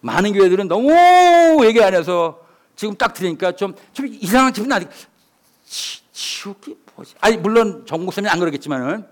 많은 0.00 0.32
교회들은 0.32 0.68
너무 0.68 1.64
얘기 1.64 1.82
안 1.82 1.92
해서 1.92 2.45
지금 2.76 2.94
딱 2.94 3.14
들으니까 3.14 3.52
좀, 3.52 3.74
좀 3.92 4.06
이상한 4.06 4.52
기분. 4.52 4.70
지, 5.64 6.02
지옥이 6.12 6.76
뭐지? 6.94 7.14
아니 7.20 7.36
물론 7.36 7.84
정국쌤이 7.86 8.28
안 8.28 8.38
그러겠지만은 8.38 9.06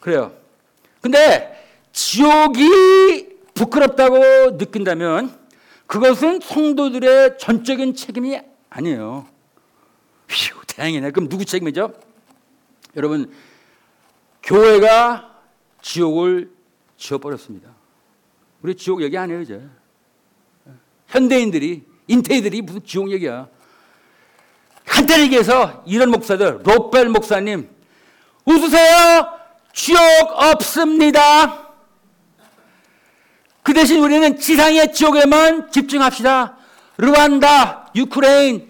그래요. 0.00 0.32
근데 1.00 1.60
지옥이 1.92 3.28
부끄럽다고 3.54 4.56
느낀다면 4.56 5.38
그것은 5.86 6.40
성도들의 6.40 7.38
전적인 7.38 7.94
책임이 7.94 8.40
아니에요. 8.70 9.26
휴, 10.28 10.64
다행이네. 10.66 11.10
그럼 11.10 11.28
누구 11.28 11.44
책임이죠? 11.44 11.92
여러분, 12.96 13.32
교회가 14.42 15.42
지옥을 15.82 16.50
지어버렸습니다. 16.96 17.70
우리 18.62 18.74
지옥 18.76 19.02
얘기 19.02 19.18
안 19.18 19.30
해요, 19.30 19.40
이제. 19.40 19.60
현대인들이, 21.08 21.84
인테이들이 22.10 22.62
무슨 22.62 22.84
지옥 22.84 23.10
얘기야. 23.12 23.46
간단히 24.84 25.24
얘기해서 25.24 25.84
이런 25.86 26.10
목사들, 26.10 26.60
로벨 26.64 27.08
목사님, 27.08 27.70
웃으세요! 28.44 29.38
지옥 29.72 30.00
없습니다! 30.34 31.68
그 33.62 33.72
대신 33.72 34.02
우리는 34.02 34.36
지상의 34.38 34.92
지옥에만 34.92 35.70
집중합시다. 35.70 36.56
르완다, 36.98 37.92
유크레인, 37.94 38.68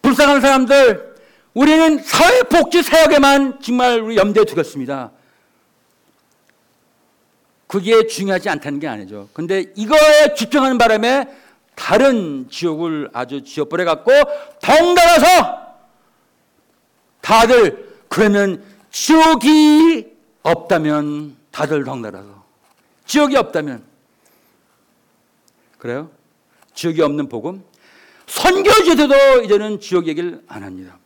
불쌍한 0.00 0.40
사람들, 0.40 1.16
우리는 1.54 1.98
사회복지 1.98 2.84
사역에만 2.84 3.60
정말 3.60 4.00
우리 4.00 4.16
염두에 4.16 4.44
두겠습니다. 4.44 5.10
그게 7.66 8.06
중요하지 8.06 8.48
않다는 8.48 8.78
게 8.78 8.86
아니죠. 8.86 9.28
근데 9.32 9.64
이거에 9.74 10.34
집중하는 10.36 10.78
바람에 10.78 11.26
다른 11.80 12.46
지옥을 12.50 13.08
아주 13.14 13.42
지어버려 13.42 13.86
갖고 13.86 14.12
덩달아서 14.60 15.60
다들 17.22 17.88
그러면 18.08 18.62
지옥이 18.90 20.06
없다면 20.42 21.36
다들 21.50 21.84
덩달아서 21.84 22.44
지옥이 23.06 23.34
없다면 23.36 23.82
그래요? 25.78 26.10
지옥이 26.74 27.00
없는 27.00 27.30
복음 27.30 27.64
선교지에서도 28.26 29.42
이제는 29.44 29.80
지옥 29.80 30.06
얘기를 30.06 30.42
안 30.48 30.62
합니다. 30.62 30.98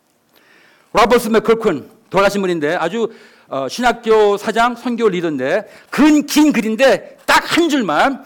로버스 0.93 1.29
맥컬큰 1.29 1.89
돌아가신 2.11 2.41
분인데 2.41 2.75
아주 2.75 3.13
어, 3.47 3.69
신학교 3.69 4.37
사장 4.37 4.75
선교 4.75 5.09
리더인데 5.09 5.69
근 5.91 6.27
긴 6.27 6.53
글인데 6.53 7.19
딱 7.27 7.45
한 7.57 7.69
줄만 7.69 8.25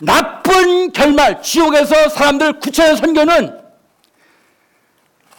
나쁜 0.00 0.92
결말 0.92 1.42
지옥에서 1.42 2.08
사람들 2.08 2.60
구체적 2.60 2.98
선교는 2.98 3.58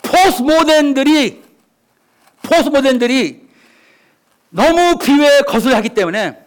포스모던들이 0.01 1.43
포스모던들이 2.41 3.47
너무 4.49 4.97
비유에 4.97 5.41
거슬하기 5.41 5.89
때문에 5.89 6.45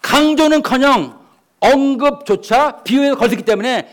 강조는 0.00 0.62
커녕 0.62 1.20
언급조차 1.60 2.82
비유에 2.82 3.14
거슬기 3.14 3.42
때문에 3.44 3.88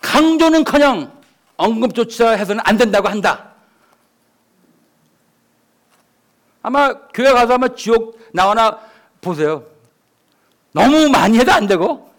강조는 0.00 0.64
커녕 0.64 1.12
언급조차 1.56 2.30
해서는 2.30 2.62
안 2.64 2.76
된다고 2.76 3.08
한다. 3.08 3.50
아마 6.62 6.92
교회 7.14 7.32
가서 7.32 7.54
아마 7.54 7.74
지옥 7.74 8.18
나오나 8.32 8.78
보세요. 9.20 9.64
너무 10.72 11.08
많이 11.08 11.38
해도 11.38 11.52
안 11.52 11.66
되고. 11.66 12.10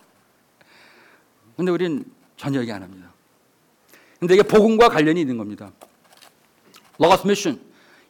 근데 1.55 1.71
우린 1.71 2.05
전혀 2.37 2.59
얘기 2.61 2.71
안 2.71 2.81
합니다. 2.81 3.11
근데 4.19 4.35
이게 4.35 4.43
복음과 4.43 4.89
관련이 4.89 5.21
있는 5.21 5.37
겁니다. 5.37 5.71
Lost 6.97 7.27
Mission. 7.27 7.59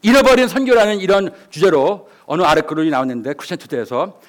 잃어버린 0.02 0.48
선교라는 0.48 1.00
이런 1.00 1.34
주제로 1.50 2.10
어느 2.26 2.42
article이 2.42 2.90
나왔는데 2.90 3.34
크리스천 3.34 3.58
투데이에서 3.60 4.20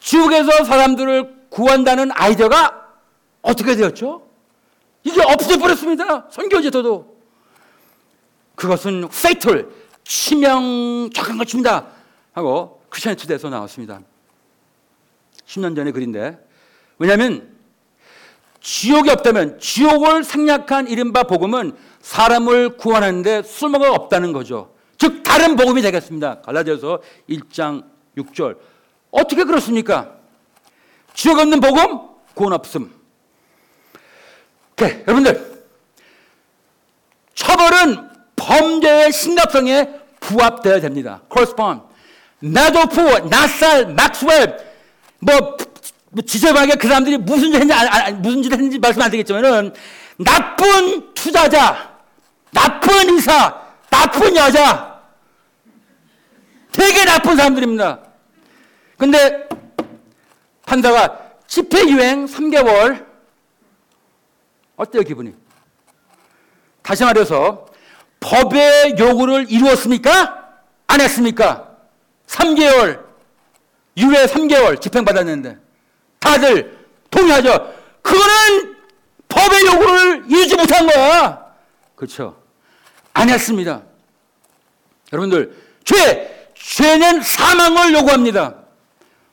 지옥에서 0.00 0.64
사람들을 0.64 1.48
구한다는 1.50 2.10
아이디어가 2.12 2.88
어떻게 3.42 3.76
되었죠? 3.76 4.26
이게 5.04 5.22
없어져 5.22 5.58
버렸습니다. 5.58 6.26
선교 6.30 6.60
제도도. 6.60 7.16
그것은 8.54 9.08
fatal, 9.08 9.68
치명적인 10.04 11.38
것입니다. 11.38 11.86
하고 12.32 12.82
크리스천 12.88 13.16
투데이에서 13.16 13.48
나왔습니다. 13.50 14.00
10년 15.48 15.74
전의 15.74 15.92
글인데 15.92 16.38
왜냐하면 16.98 17.56
지옥이 18.60 19.08
없다면 19.10 19.58
지옥을 19.60 20.24
생략한 20.24 20.88
이른바 20.88 21.22
복음은 21.22 21.76
사람을 22.00 22.76
구원하는데 22.76 23.42
쓸모가 23.42 23.92
없다는 23.92 24.32
거죠. 24.32 24.74
즉 24.98 25.22
다른 25.22 25.56
복음이 25.56 25.80
되겠습니다. 25.82 26.42
갈라디아서 26.42 27.00
1장 27.30 27.84
6절. 28.16 28.58
어떻게 29.10 29.44
그렇습니까? 29.44 30.16
지옥 31.14 31.38
없는 31.38 31.60
복음 31.60 32.00
구원 32.34 32.52
없음. 32.52 32.92
오케이, 34.72 35.00
여러분들 35.06 35.64
처벌은 37.34 38.08
범죄의 38.36 39.12
심각성에 39.12 39.88
부합되어야 40.20 40.80
됩니다. 40.80 41.22
correspond. 41.32 41.82
나도프, 42.40 43.28
나살, 43.28 43.94
막스웰 43.94 44.67
뭐, 45.20 45.56
뭐 46.10 46.22
지저분하게 46.24 46.76
그 46.76 46.88
사람들이 46.88 47.18
무슨 47.18 47.52
짓 47.52 47.54
했는지, 47.54 47.72
아, 47.74 48.06
아, 48.06 48.10
무슨 48.12 48.42
짓 48.42 48.52
했는지 48.52 48.78
말씀 48.78 49.02
안 49.02 49.10
되겠지만은 49.10 49.74
나쁜 50.18 51.12
투자자, 51.14 51.96
나쁜 52.52 53.10
의사, 53.10 53.62
나쁜 53.90 54.36
여자, 54.36 55.00
되게 56.72 57.04
나쁜 57.04 57.36
사람들입니다. 57.36 58.00
근데 58.96 59.48
판사가 60.64 61.18
집회 61.46 61.80
유행 61.88 62.26
3개월 62.26 63.06
어때요 64.76 65.02
기분이? 65.02 65.34
다시 66.82 67.04
말해서 67.04 67.66
법의 68.20 68.96
요구를 68.98 69.46
이루었습니까? 69.50 70.48
안 70.86 71.00
했습니까? 71.00 71.76
3개월 72.26 73.07
유예 73.98 74.26
3개월 74.26 74.80
집행받았는데 74.80 75.58
다들 76.20 76.78
동의하죠. 77.10 77.74
그거는 78.00 78.76
법의 79.28 79.66
요구를 79.66 80.24
이루지 80.28 80.56
못한 80.56 80.86
거야. 80.86 81.46
그렇죠. 81.94 82.40
안 83.12 83.28
했습니다. 83.28 83.82
여러분들 85.12 85.54
죄 85.84 86.52
죄는 86.54 87.22
사망을 87.22 87.92
요구합니다. 87.94 88.54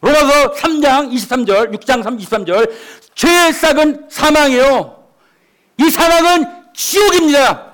로마서 0.02 0.54
3장 0.54 1.12
23절, 1.12 1.74
6장 1.76 2.04
3, 2.04 2.18
23절. 2.18 2.72
죄의 3.16 3.54
싹은 3.54 4.08
사망이에요. 4.10 5.04
이 5.80 5.90
사망은 5.90 6.46
지옥입니다. 6.74 7.74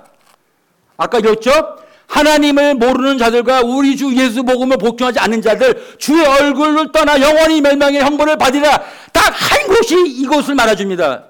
아까 0.98 1.20
읽었죠? 1.20 1.81
하나님을 2.12 2.76
모르는 2.76 3.18
자들과 3.18 3.62
우리 3.62 3.96
주 3.96 4.14
예수 4.16 4.44
복음을 4.44 4.78
복종하지 4.78 5.20
않는 5.20 5.42
자들 5.42 5.98
주의 5.98 6.26
얼굴을 6.26 6.92
떠나 6.92 7.20
영원히 7.22 7.62
멸망의 7.62 8.02
형벌을 8.02 8.38
받으리라. 8.38 8.84
딱 9.14 9.32
한 9.32 9.68
곳이 9.68 9.96
이곳을 10.22 10.56
말해줍니다. 10.56 11.26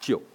지옥. 0.00 0.26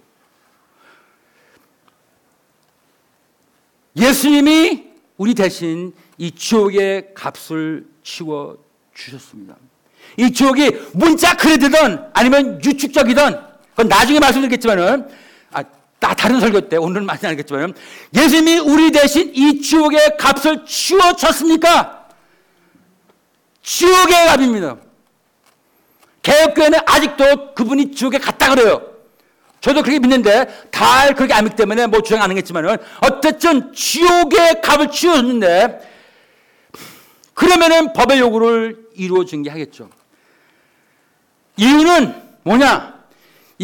예수님이 3.96 4.84
우리 5.16 5.34
대신 5.34 5.92
이 6.18 6.30
지옥의 6.30 7.14
값을 7.14 7.86
치워 8.02 8.58
주셨습니다. 8.94 9.56
이 10.16 10.32
지옥이 10.32 10.70
문자 10.92 11.36
크레드든 11.36 12.10
아니면 12.12 12.60
유축적이든 12.64 13.40
그건 13.70 13.88
나중에 13.88 14.20
말씀드리겠지만은 14.20 15.02
아, 15.02 15.06
다 16.04 16.12
다른 16.12 16.38
설교 16.38 16.68
때 16.68 16.76
오늘은 16.76 17.06
많이 17.06 17.26
알겠지만 17.26 17.72
예수님이 18.14 18.58
우리 18.58 18.92
대신 18.92 19.32
이 19.34 19.62
지옥의 19.62 20.18
값을 20.18 20.66
치워 20.66 21.16
쳤습니까? 21.16 22.08
지옥의 23.62 24.26
값입니다. 24.26 24.76
개혁교회는 26.20 26.80
아직도 26.84 27.54
그분이 27.54 27.92
지옥에 27.92 28.18
갔다 28.18 28.54
그래요. 28.54 28.82
저도 29.62 29.80
그렇게 29.80 29.98
믿는데 29.98 30.68
다 30.70 31.10
그렇게 31.14 31.32
안 31.32 31.44
믿기 31.44 31.56
때문에 31.56 31.86
뭐 31.86 32.02
주장 32.02 32.22
안 32.22 32.28
하겠지만은 32.28 32.76
어쨌든 33.00 33.72
지옥의 33.72 34.60
값을 34.60 34.90
치웠는데 34.90 35.80
그러면은 37.32 37.94
법의 37.94 38.18
요구를 38.18 38.88
이루어 38.94 39.24
증개하겠죠. 39.24 39.88
이유는 41.56 42.14
뭐냐? 42.42 42.93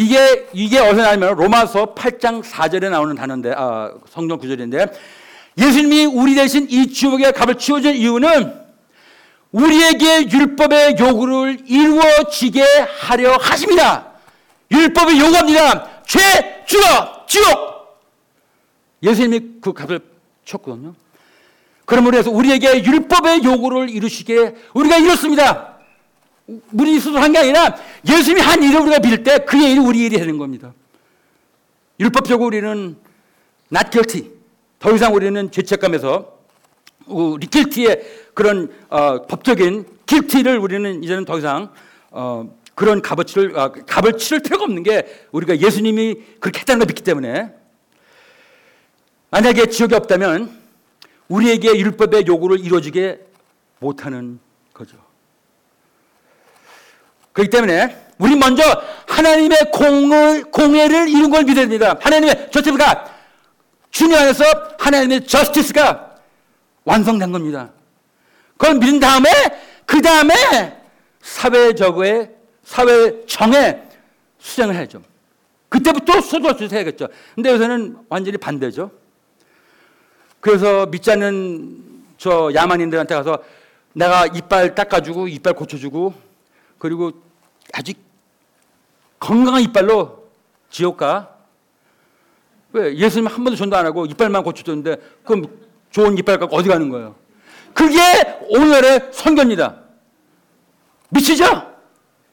이게 0.01 0.49
이게 0.55 0.79
어디서 0.79 1.03
나오면 1.03 1.35
로마서 1.35 1.95
8장 1.95 2.43
4절에 2.43 2.89
나오는 2.89 3.15
단어인데 3.15 3.53
아, 3.55 3.93
성경 4.09 4.39
구절인데 4.39 4.87
예수님이 5.59 6.07
우리 6.07 6.35
대신 6.35 6.67
이 6.71 6.91
지옥의 6.91 7.35
값을 7.35 7.57
치워준 7.57 7.95
이유는 7.95 8.61
우리에게 9.53 10.31
율법의 10.31 10.97
요구를 10.99 11.65
이루어지게 11.67 12.63
하려 12.99 13.37
하십니다. 13.37 14.07
율법이 14.71 15.21
요구합니다. 15.21 16.03
죄 16.07 16.65
죽어 16.67 17.27
지옥. 17.27 18.01
예수님이 19.03 19.61
그 19.61 19.75
값을 19.75 20.01
쳤거든요. 20.47 20.95
그러므로 21.85 22.17
해서 22.17 22.31
우리에게 22.31 22.85
율법의 22.85 23.45
요구를 23.45 23.91
이루시게 23.91 24.55
우리가 24.73 24.97
이뤘습니다. 24.97 25.70
우리 26.73 26.99
스스로 26.99 27.19
한 27.21 27.33
게 27.33 27.39
아니라 27.39 27.77
예수님이 28.09 28.41
한 28.41 28.63
일을 28.63 28.81
우리가 28.81 28.99
빌 28.99 29.23
때 29.23 29.39
그의 29.39 29.73
일이 29.73 29.79
우리 29.79 29.99
일이 30.07 30.17
되는 30.19 30.39
겁니다. 30.39 30.73
율법적으로 31.99 32.47
우리는 32.47 32.97
not 33.73 33.91
guilty. 33.91 34.31
더 34.79 34.93
이상 34.95 35.15
우리는 35.15 35.51
죄책감에서 35.51 36.39
guilty의 37.51 38.03
그런 38.35 38.73
어, 38.89 39.27
법적인 39.27 39.85
guilty를 40.07 40.59
우리는 40.59 41.03
이제는 41.05 41.25
더 41.25 41.39
이상 41.39 41.71
어, 42.11 42.57
그런 42.75 43.03
값어치를 43.03 43.57
어, 43.59 43.73
값을 43.73 44.17
치를 44.17 44.41
필요가 44.41 44.65
없는 44.65 44.83
게 44.83 45.27
우리가 45.33 45.59
예수님이 45.59 46.17
그렇게 46.41 46.61
했다는 46.61 46.79
걸 46.81 46.87
믿기 46.87 47.03
때문에 47.03 47.51
만약에 49.31 49.67
지옥이 49.67 49.95
없다면 49.95 50.59
우리에게 51.29 51.79
율법의 51.79 52.25
요구를 52.27 52.59
이루어지게 52.61 53.21
못하는 53.79 54.41
거죠. 54.73 54.97
그렇기 57.41 57.51
때문에 57.51 57.97
우리 58.19 58.37
먼저 58.37 58.63
하나님의 59.07 59.71
공을, 59.73 60.45
공예를 60.51 61.09
이룬 61.09 61.31
걸 61.31 61.45
믿어야 61.45 61.65
됩니다. 61.65 61.97
하나님의 62.01 62.51
저스티스가 62.51 63.11
주님 63.91 64.17
안에서 64.17 64.45
하나님의 64.79 65.27
저스티스가 65.27 66.17
완성된 66.85 67.33
겁니다. 67.33 67.71
그걸 68.59 68.77
믿은 68.77 69.01
다음에 69.01 69.31
그 69.87 70.03
다음에 70.03 70.35
사회적의 71.23 72.31
사회 72.63 73.25
정에 73.27 73.83
수정을 74.39 74.75
해야죠. 74.75 75.03
그때부터 75.69 76.21
소도를 76.21 76.71
해야겠죠. 76.71 77.09
근데 77.35 77.51
요새는 77.51 77.97
완전히 78.09 78.37
반대죠. 78.37 78.91
그래서 80.41 80.87
믿지 80.87 81.11
않는 81.13 82.05
저 82.19 82.51
야만인들한테 82.55 83.15
가서 83.15 83.43
내가 83.95 84.27
이빨 84.27 84.75
닦아주고 84.75 85.29
이빨 85.29 85.55
고쳐주고 85.55 86.15
그리고 86.79 87.13
아직 87.73 87.99
건강한 89.19 89.63
이빨로 89.63 90.31
지옥 90.71 90.97
가. 90.97 91.37
왜? 92.73 92.95
예수님 92.97 93.27
한 93.27 93.45
번도 93.45 93.57
전도 93.57 93.77
안 93.77 93.85
하고 93.85 94.07
이빨만 94.07 94.43
고쳐줬는데 94.45 94.97
그럼 95.25 95.45
좋은 95.91 96.17
이빨 96.19 96.39
갖고 96.39 96.57
어디 96.57 96.69
가는 96.69 96.89
거예요? 96.89 97.17
그게 97.75 97.99
오늘의 98.49 99.11
선교입니다. 99.13 99.81
미치죠? 101.11 101.45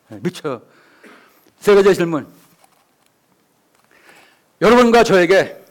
네, 0.09 0.19
미쳐. 0.21 0.61
세 1.59 1.73
가지 1.73 1.93
질문. 1.95 2.27
여러분과 4.61 5.03
저에게 5.03 5.63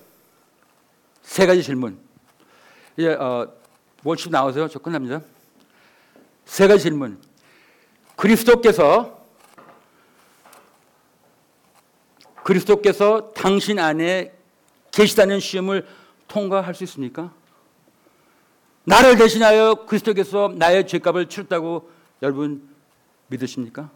세 1.23 1.47
가지 1.47 1.63
질문. 1.63 1.99
이제 2.97 3.15
어, 3.15 3.53
월십 4.05 4.31
나오세요. 4.31 4.69
저 4.69 4.79
끝납니다. 4.79 5.21
세 6.45 6.67
가지 6.67 6.85
질문. 6.85 7.21
그리스도께서 8.17 9.16
그리스도께서 12.47 13.33
당신 13.33 13.81
안에 13.81 14.33
계시다는 14.93 15.41
시험을 15.41 15.85
통과할 16.29 16.77
수 16.77 16.85
있습니까? 16.85 17.35
나를 18.85 19.17
대신하여 19.17 19.87
그리스도께서 19.87 20.55
나의 20.55 20.87
죄값을 20.87 21.29
치렀다고 21.29 21.91
여러분 22.23 22.69
믿으십니까? 23.27 23.91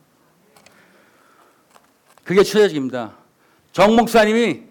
그게 2.25 2.43
처자직입니다. 2.43 3.15
정 3.71 3.95
목사님이 3.95 4.65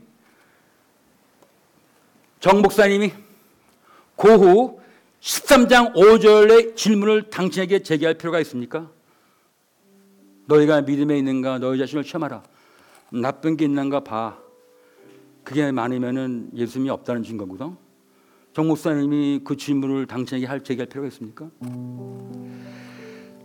정 2.42 2.62
목사님이 2.62 3.14
고후 4.18 4.82
13장 5.22 5.94
5절의 5.94 6.76
질문을 6.76 7.30
당신에게 7.30 7.84
제기할 7.84 8.16
필요가 8.16 8.42
있습니까? 8.42 8.90
너희가 10.48 10.82
믿음에 10.82 11.18
있는가 11.18 11.60
너희 11.60 11.80
자신을 11.80 12.04
체험하라. 12.04 12.44
나쁜 13.12 13.58
게 13.58 13.66
있는가 13.66 14.04
봐. 14.04 14.38
그게 15.44 15.72
많으면은 15.72 16.50
예수님이 16.56 16.90
없다는 16.92 17.24
증거거든. 17.24 17.76
정 18.54 18.68
목사님이 18.68 19.42
그 19.44 19.56
질문을 19.56 20.06
당신에게 20.06 20.46
할 20.46 20.64
제기할 20.64 20.88
필요가 20.88 21.08
있습니까? 21.08 21.50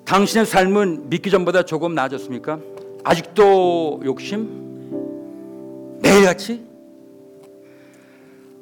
당신의 0.05 0.45
삶은 0.47 1.09
믿기 1.09 1.31
전보다 1.31 1.65
조금 1.65 1.95
나아졌습니까? 1.95 2.59
아직도 3.05 4.03
욕심? 4.05 4.65
매일같이? 6.03 6.63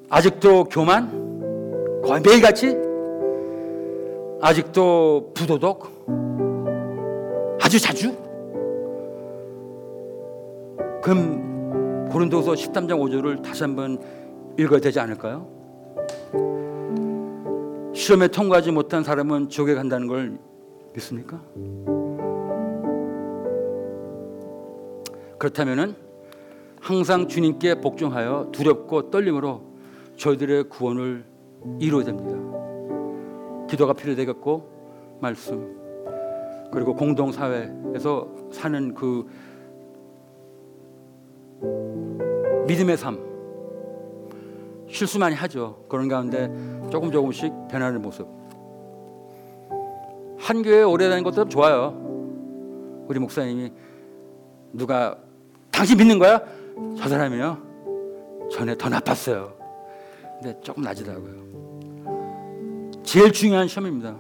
아직도 0.09 0.65
교만? 0.65 1.11
거의 2.05 2.21
매일같이? 2.21 2.77
아직도 4.41 5.33
부도덕? 5.35 6.07
아주 7.61 7.81
자주? 7.81 8.22
그럼 11.03 12.09
고린도서 12.11 12.53
13장 12.53 12.91
5절을 12.91 13.43
다시 13.43 13.65
한번 13.65 14.01
읽어야 14.57 14.79
되지 14.79 15.01
않을까요? 15.01 15.49
시험에 17.93 18.29
통과하지 18.29 18.71
못한 18.71 19.03
사람은 19.03 19.49
지옥에 19.49 19.75
간다는 19.75 20.07
걸 20.07 20.39
믿습니까? 20.95 21.43
그렇다면은 25.39 25.97
항상 26.81 27.27
주님께 27.27 27.81
복종하여 27.81 28.51
두렵고 28.53 29.11
떨림으로 29.11 29.63
저희들의 30.17 30.69
구원을 30.69 31.25
이루어야 31.81 32.05
됩니다. 32.05 32.39
기도가 33.69 33.93
필요되겠고 33.93 35.19
말씀 35.21 35.83
그리고 36.73 36.95
공동 36.95 37.33
사회에서 37.33 38.29
사는 38.53 38.95
그 38.95 39.27
믿음의 42.67 42.97
삶 42.97 43.33
실수 44.89 45.19
많이 45.19 45.35
하죠. 45.35 45.85
그런 45.89 46.07
가운데 46.09 46.51
조금 46.91 47.11
조금씩 47.11 47.53
변하는 47.71 48.03
모습. 48.03 48.27
한 50.39 50.63
교회 50.63 50.83
오래 50.83 51.09
다닌 51.09 51.25
것도 51.25 51.49
좋아요. 51.49 51.95
우리 53.09 53.19
목사님이 53.19 53.73
누가 54.73 55.17
당신 55.71 55.97
믿는 55.97 56.19
거야? 56.19 56.43
저 56.99 57.09
사람이요. 57.09 58.51
전에 58.51 58.77
더 58.77 58.89
나빴어요. 58.89 59.55
근데 60.41 60.61
조금 60.61 60.83
나지더라고요. 60.83 61.43
제일 63.03 63.33
중요한 63.33 63.67
시험입니다. 63.69 64.17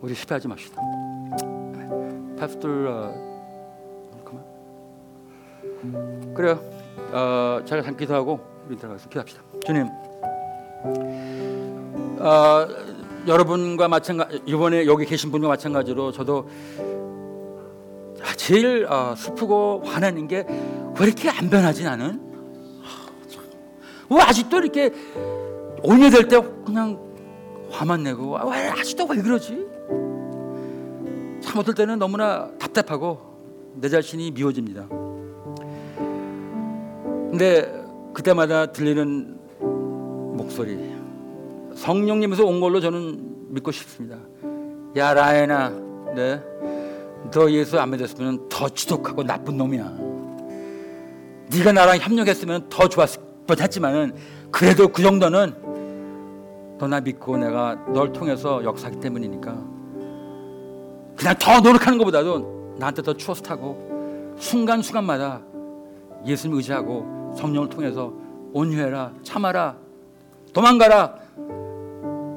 우리 0.00 0.14
실패하지 0.14 0.48
맙시다. 0.48 0.80
on. 2.88 3.29
그래요. 6.34 6.60
어, 7.12 7.60
제가 7.64 7.82
잠 7.82 7.96
기도하고 7.96 8.40
우리 8.68 8.76
들어가서 8.76 9.08
기도합시다. 9.08 9.42
주님, 9.66 9.86
어, 12.18 12.66
여러분과 13.26 13.88
마찬가지 13.88 14.40
이번에 14.46 14.86
여기 14.86 15.04
계신 15.04 15.30
분과 15.30 15.48
마찬가지로 15.48 16.12
저도 16.12 16.48
제일 18.36 18.86
어, 18.88 19.14
슬프고 19.16 19.82
화나는 19.84 20.28
게 20.28 20.46
왜 21.00 21.06
이렇게 21.06 21.30
안 21.30 21.48
변하지 21.48 21.84
나는? 21.84 22.20
왜 24.10 24.20
아직도 24.20 24.58
이렇게 24.58 24.92
온유될 25.82 26.28
때 26.28 26.38
그냥 26.66 27.00
화만 27.70 28.02
내고 28.02 28.36
아, 28.36 28.44
왜 28.46 28.68
아직도 28.68 29.06
왜 29.06 29.22
그러지? 29.22 29.66
참 31.40 31.58
어떨 31.58 31.74
때는 31.74 31.98
너무나 31.98 32.50
답답하고 32.58 33.18
내 33.76 33.88
자신이 33.88 34.32
미워집니다. 34.32 34.88
근데 37.30 37.84
그때마다 38.12 38.66
들리는 38.66 39.38
목소리 40.36 40.94
성령님에서 41.74 42.44
온 42.44 42.60
걸로 42.60 42.80
저는 42.80 43.52
믿고 43.54 43.70
싶습니다. 43.70 44.16
야 44.96 45.14
라연아, 45.14 45.70
네, 46.16 46.42
너 47.30 47.50
예수 47.50 47.78
안 47.78 47.90
믿었으면 47.90 48.48
더 48.48 48.68
지독하고 48.68 49.22
나쁜 49.22 49.56
놈이야. 49.56 49.96
네가 51.52 51.72
나랑 51.72 51.98
협력했으면 51.98 52.68
더 52.68 52.88
좋았을 52.88 53.20
뻔했지만은 53.46 54.14
그래도 54.50 54.88
그 54.88 55.02
정도는 55.02 55.54
너 56.78 56.86
나 56.88 56.98
믿고 56.98 57.36
내가 57.36 57.74
널 57.92 58.10
통해서 58.12 58.64
역사하기 58.64 59.00
때문이니까 59.00 59.52
그냥 61.14 61.34
더 61.38 61.60
노력하는 61.60 61.98
것보다도 61.98 62.76
나한테 62.78 63.02
더 63.02 63.12
추어스타고 63.12 64.34
순간순간마다 64.38 65.42
예수님 66.26 66.56
의지하고 66.56 67.19
성령을 67.36 67.68
통해서 67.68 68.12
온유해라 68.52 69.12
참아라 69.22 69.76
도망가라 70.52 71.14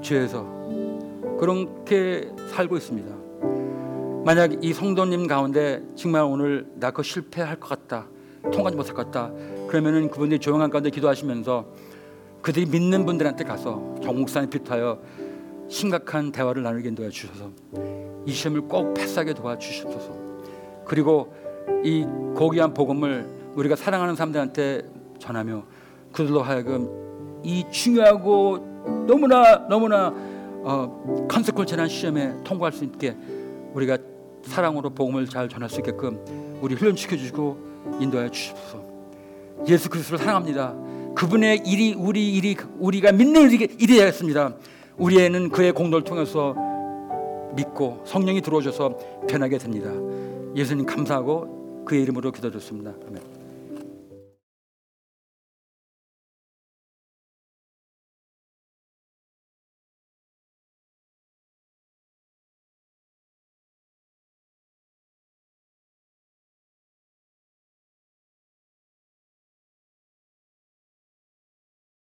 죄에서 0.01 0.45
그렇게 1.39 2.29
살고 2.51 2.77
있습니다. 2.77 3.23
만약 4.25 4.63
이 4.63 4.71
성도님 4.73 5.27
가운데 5.27 5.83
정말 5.95 6.21
오늘 6.23 6.65
나 6.75 6.91
그거 6.91 7.03
실패할 7.03 7.59
것 7.59 7.67
같다 7.67 8.07
통과하지 8.43 8.77
못할 8.77 8.93
것 8.93 9.05
같다 9.05 9.31
그러면은 9.67 10.09
그분들이 10.09 10.39
조용한 10.39 10.69
가운데 10.69 10.89
기도하시면서 10.89 11.65
그들이 12.41 12.65
믿는 12.67 13.05
분들한테 13.05 13.43
가서 13.43 13.95
정목사님 14.01 14.49
비롯하여 14.49 14.99
심각한 15.67 16.31
대화를 16.31 16.63
나누게 16.63 16.89
인도해 16.89 17.09
주셔서 17.09 17.49
이 18.25 18.31
시험을 18.31 18.61
꼭 18.61 18.93
패스하게 18.93 19.33
도와주시옵소서 19.33 20.15
그리고 20.85 21.33
이 21.83 22.05
고귀한 22.35 22.73
복음을 22.73 23.42
우리가 23.55 23.75
사랑하는 23.75 24.15
사람들한테 24.15 24.81
전하며 25.19 25.63
그들로 26.11 26.41
하여금 26.41 27.41
이 27.43 27.65
중요하고 27.71 29.05
너무나 29.07 29.67
너무나 29.67 30.13
어, 30.65 31.27
컨세퀄처한 31.29 31.89
시험에 31.89 32.33
통과할 32.43 32.71
수 32.71 32.83
있게 32.85 33.15
우리가 33.73 33.97
사랑으로 34.43 34.89
복음을 34.91 35.27
잘 35.27 35.49
전할 35.49 35.69
수 35.69 35.79
있게끔 35.79 36.19
우리 36.61 36.75
훈련시켜 36.75 37.17
주시고 37.17 37.57
인도하여 37.99 38.29
주십시오. 38.29 38.81
예수 39.67 39.89
그리스도를 39.89 40.19
사랑합니다. 40.19 40.73
그분의 41.15 41.63
일이 41.65 41.93
우리 41.93 42.33
일이 42.33 42.55
우리가 42.79 43.11
믿는 43.11 43.51
일이 43.51 43.67
일이 43.79 43.97
되겠습니다. 43.97 44.55
우리에는 44.97 45.49
그의 45.49 45.71
공로를 45.71 46.03
통해서 46.03 46.55
믿고 47.55 48.01
성령이 48.05 48.41
들어오셔서 48.41 48.97
변하게 49.27 49.57
됩니다. 49.57 49.91
예수님 50.55 50.85
감사하고 50.85 51.83
그의 51.85 52.03
이름으로 52.03 52.31
기도드렸습니다. 52.31 52.93
아멘. 53.07 53.32